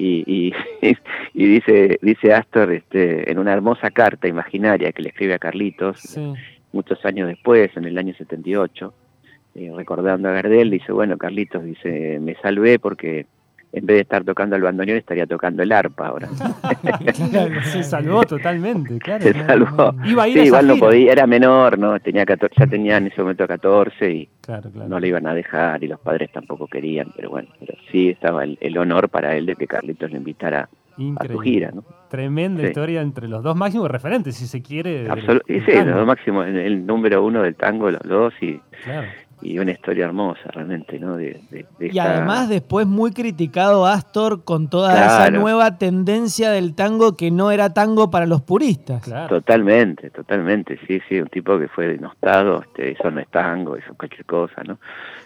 y, 0.00 0.52
y, 1.34 1.46
dice 1.46 1.98
dice 2.00 2.34
Astor 2.34 2.72
este, 2.72 3.30
en 3.30 3.38
una 3.38 3.52
hermosa 3.52 3.90
carta 3.90 4.28
imaginaria 4.28 4.92
que 4.92 5.02
le 5.02 5.10
escribe 5.10 5.34
a 5.34 5.38
Carlitos 5.38 6.18
muchos 6.72 7.04
años 7.04 7.28
después, 7.28 7.76
en 7.76 7.84
el 7.84 7.98
año 7.98 8.14
78, 8.14 8.94
eh, 9.56 9.72
recordando 9.74 10.28
a 10.28 10.32
Gardel, 10.32 10.70
dice, 10.70 10.92
bueno, 10.92 11.18
Carlitos, 11.18 11.64
dice, 11.64 12.18
me 12.20 12.34
salvé 12.36 12.78
porque 12.78 13.26
en 13.72 13.86
vez 13.86 13.96
de 13.96 14.00
estar 14.02 14.24
tocando 14.24 14.56
el 14.56 14.62
bandoneón 14.62 14.98
estaría 14.98 15.26
tocando 15.26 15.62
el 15.62 15.70
arpa 15.72 16.08
ahora. 16.08 16.28
se 17.64 17.82
salvó 17.82 18.24
totalmente, 18.24 18.98
claro. 18.98 19.22
Se 19.22 19.32
salvó. 19.32 19.94
Iba 20.04 20.24
a 20.24 20.28
ir 20.28 20.38
sí, 20.38 20.46
igual 20.46 20.66
no 20.66 20.76
podía, 20.76 21.12
era 21.12 21.26
menor, 21.26 21.78
¿no? 21.78 21.98
Tenía 22.00 22.26
14, 22.26 22.54
ya 22.58 22.66
tenía 22.66 22.96
en 22.96 23.06
ese 23.06 23.20
momento 23.20 23.46
14 23.46 24.10
y 24.10 24.28
no 24.88 24.98
le 24.98 25.08
iban 25.08 25.26
a 25.26 25.34
dejar 25.34 25.82
y 25.84 25.88
los 25.88 26.00
padres 26.00 26.30
tampoco 26.32 26.66
querían, 26.66 27.12
pero 27.14 27.30
bueno, 27.30 27.48
pero 27.60 27.74
sí 27.92 28.08
estaba 28.08 28.44
el, 28.44 28.78
honor 28.78 29.08
para 29.08 29.36
él 29.36 29.46
de 29.46 29.54
que 29.54 29.66
Carlitos 29.66 30.10
le 30.10 30.18
invitara 30.18 30.68
a 31.16 31.26
su 31.26 31.38
gira, 31.38 31.70
¿no? 31.72 31.84
Tremenda 32.08 32.62
historia 32.64 33.00
entre 33.00 33.28
los 33.28 33.42
dos 33.42 33.54
máximos 33.54 33.90
referentes, 33.90 34.34
si 34.36 34.46
se 34.46 34.62
quiere. 34.62 35.06
sí, 35.46 35.62
los 35.66 35.94
dos 35.94 36.06
máximos, 36.06 36.46
el, 36.48 36.84
número 36.84 37.24
uno 37.24 37.42
del 37.42 37.54
tango, 37.54 37.90
los 37.90 38.02
dos 38.02 38.34
y... 38.40 38.60
y 39.42 39.58
una 39.58 39.72
historia 39.72 40.04
hermosa 40.04 40.42
realmente, 40.52 40.98
¿no? 40.98 41.16
De, 41.16 41.40
y 41.80 41.98
además 41.98 42.48
después 42.48 42.86
muy 42.86 43.12
criticado 43.12 43.86
Astor 43.86 44.44
con 44.44 44.68
toda 44.68 44.94
esa 44.94 45.30
nueva 45.30 45.78
tendencia 45.78 46.50
del 46.50 46.74
tango 46.74 47.16
que 47.16 47.30
no 47.30 47.50
era 47.50 47.72
tango 47.72 48.10
para 48.10 48.26
los 48.26 48.42
puristas. 48.42 49.02
Totalmente, 49.28 50.10
totalmente, 50.10 50.78
sí, 50.86 51.00
sí, 51.08 51.20
un 51.20 51.28
tipo 51.28 51.58
que 51.58 51.68
fue 51.68 51.88
denostado, 51.88 52.62
este, 52.62 52.92
eso 52.92 53.10
no 53.10 53.20
es 53.20 53.28
tango, 53.28 53.76
eso 53.76 53.92
es 53.92 53.96
cualquier 53.96 54.24
cosa, 54.26 54.62
¿no? 54.64 54.78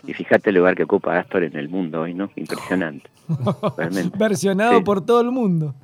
Y 0.07 0.13
fíjate 0.13 0.51
el 0.51 0.57
lugar 0.57 0.77
que 0.77 0.85
ocupa 0.85 1.19
Astor 1.19 1.45
en 1.45 1.57
el 1.57 1.69
mundo 1.69 2.03
hoy, 2.03 2.15
¿no? 2.15 2.31
Impresionante. 2.37 3.11
Versionado 4.19 4.85
por 4.85 5.05
todo 5.05 5.21
el 5.21 5.31
mundo. 5.31 5.75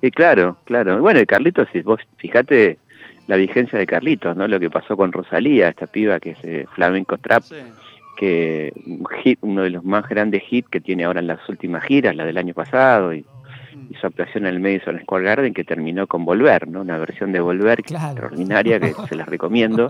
Y 0.00 0.10
claro, 0.10 0.58
claro. 0.64 1.00
Bueno, 1.00 1.20
y 1.20 1.24
Carlitos, 1.24 1.66
si 1.72 1.80
vos 1.80 1.98
fíjate 2.18 2.78
la 3.26 3.36
vigencia 3.36 3.78
de 3.78 3.86
Carlitos, 3.86 4.36
¿no? 4.36 4.46
Lo 4.48 4.60
que 4.60 4.70
pasó 4.70 4.96
con 4.96 5.12
Rosalía, 5.12 5.68
esta 5.68 5.86
piba 5.86 6.20
que 6.20 6.30
es 6.30 6.38
eh, 6.42 6.66
flamenco 6.74 7.18
trap, 7.18 7.42
que 8.16 8.72
un 8.86 9.06
hit, 9.22 9.38
uno 9.42 9.62
de 9.62 9.70
los 9.70 9.84
más 9.84 10.08
grandes 10.08 10.42
hits 10.48 10.68
que 10.68 10.80
tiene 10.80 11.04
ahora 11.04 11.20
en 11.20 11.26
las 11.26 11.48
últimas 11.48 11.84
giras, 11.84 12.14
la 12.14 12.24
del 12.24 12.38
año 12.38 12.54
pasado, 12.54 13.14
y, 13.14 13.20
mm. 13.20 13.94
su 14.00 14.06
actuación 14.06 14.46
en 14.46 14.54
el 14.54 14.60
Madison 14.60 15.00
Square 15.00 15.24
Garden, 15.24 15.54
que 15.54 15.64
terminó 15.64 16.06
con 16.06 16.24
Volver, 16.24 16.68
¿no? 16.68 16.82
Una 16.82 16.98
versión 16.98 17.32
de 17.32 17.40
Volver 17.40 17.82
que 17.82 17.94
extraordinaria, 17.94 18.78
que 18.78 18.92
se 19.08 19.16
las 19.16 19.28
recomiendo, 19.28 19.88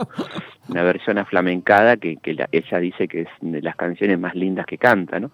una 0.69 0.83
versión 0.83 1.19
aflamencada 1.19 1.97
que, 1.97 2.17
que 2.17 2.37
ella 2.53 2.79
dice 2.79 3.09
que 3.09 3.23
es 3.23 3.29
de 3.41 3.61
las 3.61 3.77
canciones 3.77 4.19
más 4.19 4.35
lindas 4.35 4.67
que 4.67 4.79
canta, 4.79 5.21
¿no? 5.21 5.31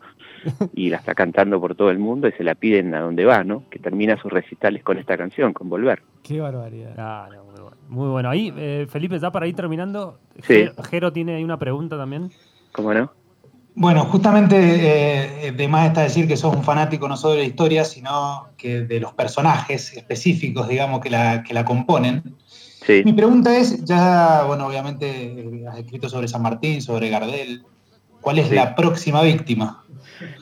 Y 0.74 0.90
la 0.90 0.98
está 0.98 1.14
cantando 1.14 1.60
por 1.60 1.74
todo 1.74 1.90
el 1.90 1.98
mundo 1.98 2.28
y 2.28 2.32
se 2.32 2.44
la 2.44 2.54
piden 2.54 2.94
a 2.94 3.00
donde 3.00 3.24
va, 3.24 3.44
¿no? 3.44 3.64
Que 3.70 3.78
termina 3.78 4.20
sus 4.20 4.32
recitales 4.32 4.82
con 4.82 4.98
esta 4.98 5.16
canción, 5.16 5.52
con 5.52 5.68
Volver. 5.68 6.02
Qué 6.22 6.40
barbaridad. 6.40 7.28
Muy 7.88 8.08
bueno. 8.08 8.30
Ahí, 8.30 8.52
eh, 8.56 8.86
Felipe, 8.88 9.18
ya 9.18 9.30
para 9.30 9.46
ir 9.46 9.54
terminando, 9.54 10.18
Jero 10.42 11.12
tiene 11.12 11.36
ahí 11.36 11.44
una 11.44 11.58
pregunta 11.58 11.96
también. 11.96 12.30
¿Cómo 12.72 12.94
no? 12.94 13.10
Bueno, 13.74 14.04
justamente 14.06 15.46
eh, 15.46 15.52
de 15.52 15.68
más 15.68 15.86
está 15.86 16.02
decir 16.02 16.26
que 16.26 16.36
sos 16.36 16.54
un 16.54 16.64
fanático 16.64 17.08
no 17.08 17.16
solo 17.16 17.34
de 17.34 17.40
la 17.40 17.46
historia, 17.46 17.84
sino 17.84 18.48
que 18.56 18.82
de 18.82 19.00
los 19.00 19.12
personajes 19.14 19.96
específicos, 19.96 20.68
digamos, 20.68 21.00
que 21.00 21.10
la, 21.10 21.42
que 21.42 21.54
la 21.54 21.64
componen. 21.64 22.22
Sí. 22.84 23.02
Mi 23.04 23.12
pregunta 23.12 23.56
es, 23.56 23.84
ya, 23.84 24.44
bueno, 24.46 24.66
obviamente 24.66 25.08
eh, 25.08 25.64
has 25.68 25.78
escrito 25.78 26.08
sobre 26.08 26.28
San 26.28 26.42
Martín, 26.42 26.82
sobre 26.82 27.10
Gardel. 27.10 27.62
¿Cuál 28.20 28.38
es 28.38 28.50
la 28.50 28.74
próxima 28.74 29.22
víctima? 29.22 29.79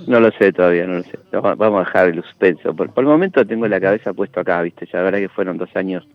No 0.06 0.20
lo 0.20 0.30
sé 0.32 0.52
todavía, 0.52 0.86
no 0.86 0.98
lo 0.98 1.02
sé. 1.02 1.18
Vamos 1.32 1.76
a 1.76 1.84
dejar 1.84 2.08
el 2.08 2.22
suspenso. 2.22 2.74
Por, 2.74 2.90
por 2.90 3.04
el 3.04 3.10
momento 3.10 3.46
tengo 3.46 3.66
la 3.68 3.80
cabeza 3.80 4.12
puesto 4.12 4.40
acá, 4.40 4.62
¿viste? 4.62 4.86
Ya 4.86 4.98
la 4.98 5.04
verdad 5.04 5.18
que 5.18 5.28
fueron 5.28 5.58
dos 5.58 5.74
años 5.76 6.06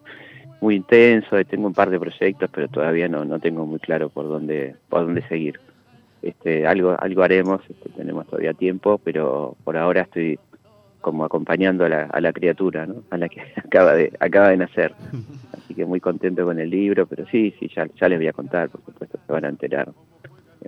muy 0.63 0.75
intenso, 0.75 1.43
tengo 1.43 1.67
un 1.67 1.73
par 1.73 1.89
de 1.89 1.99
proyectos, 1.99 2.49
pero 2.53 2.69
todavía 2.69 3.09
no, 3.09 3.25
no 3.25 3.37
tengo 3.39 3.65
muy 3.65 3.79
claro 3.79 4.09
por 4.09 4.27
dónde, 4.29 4.75
por 4.87 5.01
dónde 5.01 5.21
seguir. 5.27 5.59
Este, 6.21 6.65
algo, 6.65 6.95
algo 6.97 7.21
haremos, 7.21 7.61
este, 7.69 7.89
tenemos 7.89 8.25
todavía 8.27 8.53
tiempo, 8.53 8.97
pero 8.97 9.57
por 9.65 9.75
ahora 9.75 10.03
estoy 10.03 10.39
como 11.01 11.25
acompañando 11.25 11.83
a 11.83 11.89
la, 11.89 12.03
a 12.03 12.21
la 12.21 12.31
criatura, 12.31 12.85
¿no? 12.87 13.03
a 13.09 13.17
la 13.17 13.27
que 13.27 13.41
acaba 13.57 13.93
de, 13.93 14.13
acaba 14.21 14.49
de 14.49 14.57
nacer. 14.57 14.93
Así 15.51 15.75
que 15.75 15.85
muy 15.85 15.99
contento 15.99 16.45
con 16.45 16.57
el 16.57 16.69
libro, 16.69 17.05
pero 17.07 17.25
sí, 17.27 17.53
sí, 17.59 17.69
ya, 17.75 17.85
ya 17.99 18.07
les 18.07 18.17
voy 18.17 18.27
a 18.27 18.33
contar, 18.33 18.69
por 18.69 18.81
supuesto, 18.85 19.19
se 19.25 19.33
van 19.33 19.43
a 19.43 19.49
enterar 19.49 19.91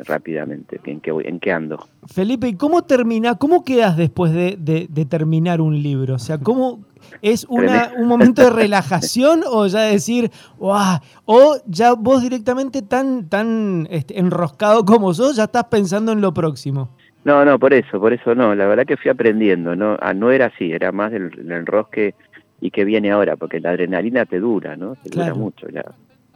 rápidamente 0.03 0.79
en 0.85 0.99
qué, 0.99 1.11
en 1.23 1.39
qué 1.39 1.51
ando. 1.51 1.87
Felipe, 2.07 2.47
¿y 2.47 2.55
cómo 2.55 2.83
termina, 2.83 3.35
cómo 3.35 3.63
quedas 3.63 3.97
después 3.97 4.33
de, 4.33 4.57
de, 4.57 5.05
terminar 5.05 5.61
un 5.61 5.81
libro? 5.81 6.15
O 6.15 6.19
sea, 6.19 6.37
¿cómo 6.37 6.85
es 7.21 7.45
una, 7.49 7.91
un 7.97 8.07
momento 8.07 8.43
de 8.43 8.49
relajación 8.61 9.41
o 9.49 9.67
ya 9.67 9.81
decir, 9.81 10.31
¡Wow! 10.57 10.99
o 11.25 11.57
ya 11.65 11.93
vos 11.93 12.21
directamente 12.21 12.81
tan, 12.81 13.29
tan 13.29 13.87
este, 13.89 14.19
enroscado 14.19 14.85
como 14.85 15.13
sos, 15.13 15.35
ya 15.35 15.45
estás 15.45 15.65
pensando 15.65 16.11
en 16.11 16.21
lo 16.21 16.33
próximo? 16.33 16.89
No, 17.23 17.43
no, 17.43 17.57
por 17.57 17.73
eso, 17.73 17.99
por 17.99 18.13
eso 18.13 18.35
no. 18.35 18.53
La 18.53 18.67
verdad 18.67 18.85
que 18.85 18.97
fui 18.97 19.09
aprendiendo, 19.09 19.75
no, 19.75 19.97
ah, 19.99 20.13
no 20.13 20.31
era 20.31 20.47
así, 20.47 20.71
era 20.71 20.91
más 20.91 21.11
el, 21.11 21.31
el 21.39 21.51
enrosque 21.51 22.13
y 22.61 22.69
que 22.69 22.85
viene 22.85 23.11
ahora, 23.11 23.35
porque 23.35 23.59
la 23.59 23.71
adrenalina 23.71 24.25
te 24.25 24.39
dura, 24.39 24.75
¿no? 24.75 24.95
Te 24.95 25.09
dura 25.09 25.33
mucho. 25.33 25.67
Ya 25.69 25.83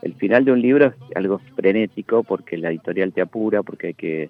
el 0.01 0.13
final 0.15 0.45
de 0.45 0.51
un 0.51 0.61
libro 0.61 0.87
es 0.87 0.93
algo 1.15 1.39
frenético 1.55 2.23
porque 2.23 2.57
la 2.57 2.69
editorial 2.69 3.11
te 3.13 3.21
apura, 3.21 3.63
porque 3.63 3.87
hay 3.87 3.93
que 3.93 4.29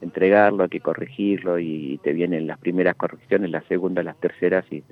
entregarlo, 0.00 0.62
hay 0.62 0.68
que 0.68 0.80
corregirlo 0.80 1.58
y 1.58 1.98
te 2.02 2.12
vienen 2.12 2.46
las 2.46 2.58
primeras 2.58 2.94
correcciones, 2.94 3.50
las 3.50 3.64
segundas, 3.64 4.04
las 4.04 4.18
terceras 4.18 4.64
y, 4.70 4.82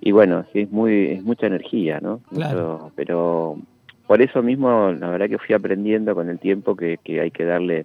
y 0.00 0.12
bueno, 0.12 0.46
sí, 0.52 0.60
es, 0.60 0.70
muy, 0.70 1.10
es 1.10 1.22
mucha 1.22 1.46
energía, 1.46 2.00
¿no? 2.00 2.20
Claro. 2.32 2.92
pero 2.96 3.58
por 4.06 4.22
eso 4.22 4.42
mismo, 4.42 4.92
la 4.92 5.10
verdad 5.10 5.28
que 5.28 5.38
fui 5.38 5.54
aprendiendo 5.54 6.14
con 6.14 6.28
el 6.30 6.38
tiempo 6.38 6.74
que, 6.74 6.98
que 7.04 7.20
hay 7.20 7.30
que 7.30 7.44
darle 7.44 7.84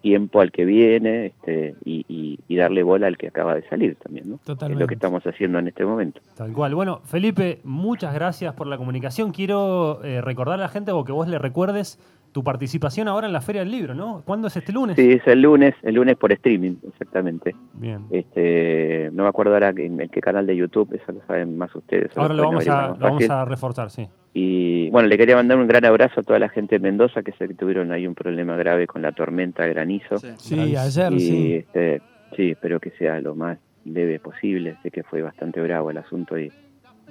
tiempo 0.00 0.40
al 0.40 0.50
que 0.52 0.64
viene 0.64 1.26
este, 1.26 1.74
y, 1.84 2.38
darle 2.60 2.82
bola 2.82 3.06
al 3.06 3.16
que 3.16 3.28
acaba 3.28 3.54
de 3.54 3.66
salir 3.70 3.96
también, 3.96 4.28
¿no? 4.28 4.38
Totalmente. 4.44 4.74
Es 4.74 4.80
lo 4.80 4.86
que 4.86 4.94
estamos 4.94 5.26
haciendo 5.26 5.58
en 5.58 5.68
este 5.68 5.82
momento. 5.86 6.20
Tal 6.36 6.52
cual. 6.52 6.74
Bueno, 6.74 7.00
Felipe, 7.04 7.60
muchas 7.64 8.12
gracias 8.12 8.52
por 8.52 8.66
la 8.66 8.76
comunicación. 8.76 9.32
Quiero 9.32 10.04
eh, 10.04 10.20
recordar 10.20 10.58
a 10.58 10.62
la 10.64 10.68
gente 10.68 10.92
o 10.92 11.02
que 11.04 11.12
vos 11.12 11.26
le 11.26 11.38
recuerdes 11.38 11.98
tu 12.32 12.44
participación 12.44 13.08
ahora 13.08 13.26
en 13.26 13.32
la 13.32 13.40
Feria 13.40 13.62
del 13.62 13.70
Libro, 13.70 13.94
¿no? 13.94 14.22
¿Cuándo 14.24 14.48
es 14.48 14.56
este 14.56 14.72
lunes? 14.72 14.96
Sí, 14.96 15.12
es 15.12 15.26
el 15.26 15.42
lunes, 15.42 15.74
el 15.82 15.94
lunes 15.94 16.16
por 16.16 16.32
streaming, 16.32 16.76
exactamente. 16.88 17.54
Bien. 17.74 18.06
Este, 18.10 19.10
no 19.12 19.24
me 19.24 19.28
acuerdo 19.28 19.54
ahora 19.54 19.70
en, 19.76 19.98
qué 20.08 20.20
canal 20.20 20.46
de 20.46 20.56
YouTube, 20.56 20.92
eso 20.94 21.12
lo 21.12 21.20
saben 21.26 21.58
más 21.58 21.74
ustedes. 21.74 22.16
Ahora 22.16 22.34
lo, 22.34 22.44
vamos 22.44 22.68
a, 22.68 22.88
lo 22.88 22.96
vamos 22.96 23.28
a 23.28 23.44
reforzar, 23.44 23.90
sí. 23.90 24.08
Y 24.32 24.90
bueno, 24.90 25.08
le 25.08 25.18
quería 25.18 25.34
mandar 25.34 25.58
un 25.58 25.66
gran 25.66 25.84
abrazo 25.84 26.20
a 26.20 26.22
toda 26.22 26.38
la 26.38 26.48
gente 26.48 26.76
de 26.76 26.80
Mendoza, 26.80 27.22
que 27.22 27.32
sé 27.32 27.48
que 27.48 27.54
tuvieron 27.54 27.90
ahí 27.90 28.06
un 28.06 28.14
problema 28.14 28.56
grave 28.56 28.86
con 28.86 29.02
la 29.02 29.12
tormenta 29.12 29.66
granizo. 29.66 30.18
Sí, 30.18 30.76
ayer, 30.76 31.18
sí. 31.18 31.54
Este, 31.54 32.00
sí, 32.36 32.50
espero 32.50 32.78
que 32.78 32.90
sea 32.90 33.20
lo 33.20 33.34
más 33.34 33.58
leve 33.84 34.20
posible. 34.20 34.76
Sé 34.82 34.90
que 34.92 35.02
fue 35.02 35.22
bastante 35.22 35.60
bravo 35.60 35.90
el 35.90 35.98
asunto 35.98 36.38
y 36.38 36.52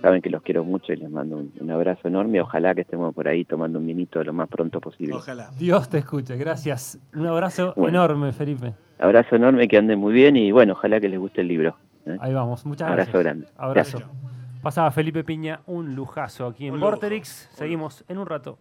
saben 0.01 0.21
que 0.21 0.29
los 0.29 0.41
quiero 0.41 0.63
mucho 0.63 0.93
y 0.93 0.97
les 0.97 1.09
mando 1.09 1.37
un, 1.37 1.71
abrazo 1.71 2.07
enorme. 2.07 2.41
Ojalá 2.41 2.75
que 2.75 2.81
estemos 2.81 3.13
por 3.13 3.27
ahí 3.27 3.45
tomando 3.45 3.79
un 3.79 3.85
vinito 3.85 4.23
lo 4.23 4.33
más 4.33 4.49
pronto 4.49 4.79
posible. 4.79 5.15
Ojalá. 5.15 5.49
Dios 5.57 5.89
te 5.89 5.99
escuche, 5.99 6.37
gracias. 6.37 6.99
Un 7.13 7.27
abrazo 7.27 7.73
enorme, 7.77 8.31
Felipe. 8.31 8.73
Abrazo 8.99 9.35
enorme, 9.35 9.67
que 9.67 9.77
anden 9.77 9.99
muy 9.99 10.13
bien 10.13 10.35
y 10.35 10.51
bueno, 10.51 10.73
ojalá 10.73 10.99
que 10.99 11.09
les 11.09 11.19
guste 11.19 11.41
el 11.41 11.47
libro. 11.47 11.75
¿eh? 12.05 12.17
Ahí 12.19 12.33
vamos, 12.33 12.65
muchas 12.65 12.91
gracias. 12.91 13.09
Abrazo 13.09 13.19
grande. 13.19 13.47
Abrazo. 13.57 13.99
Pasaba 14.61 14.91
Felipe 14.91 15.23
Piña, 15.23 15.61
un 15.67 15.95
lujazo 15.95 16.45
aquí 16.47 16.67
en 16.67 16.79
Vorterix. 16.79 17.49
Seguimos 17.53 18.03
en 18.09 18.17
un 18.17 18.25
rato. 18.25 18.57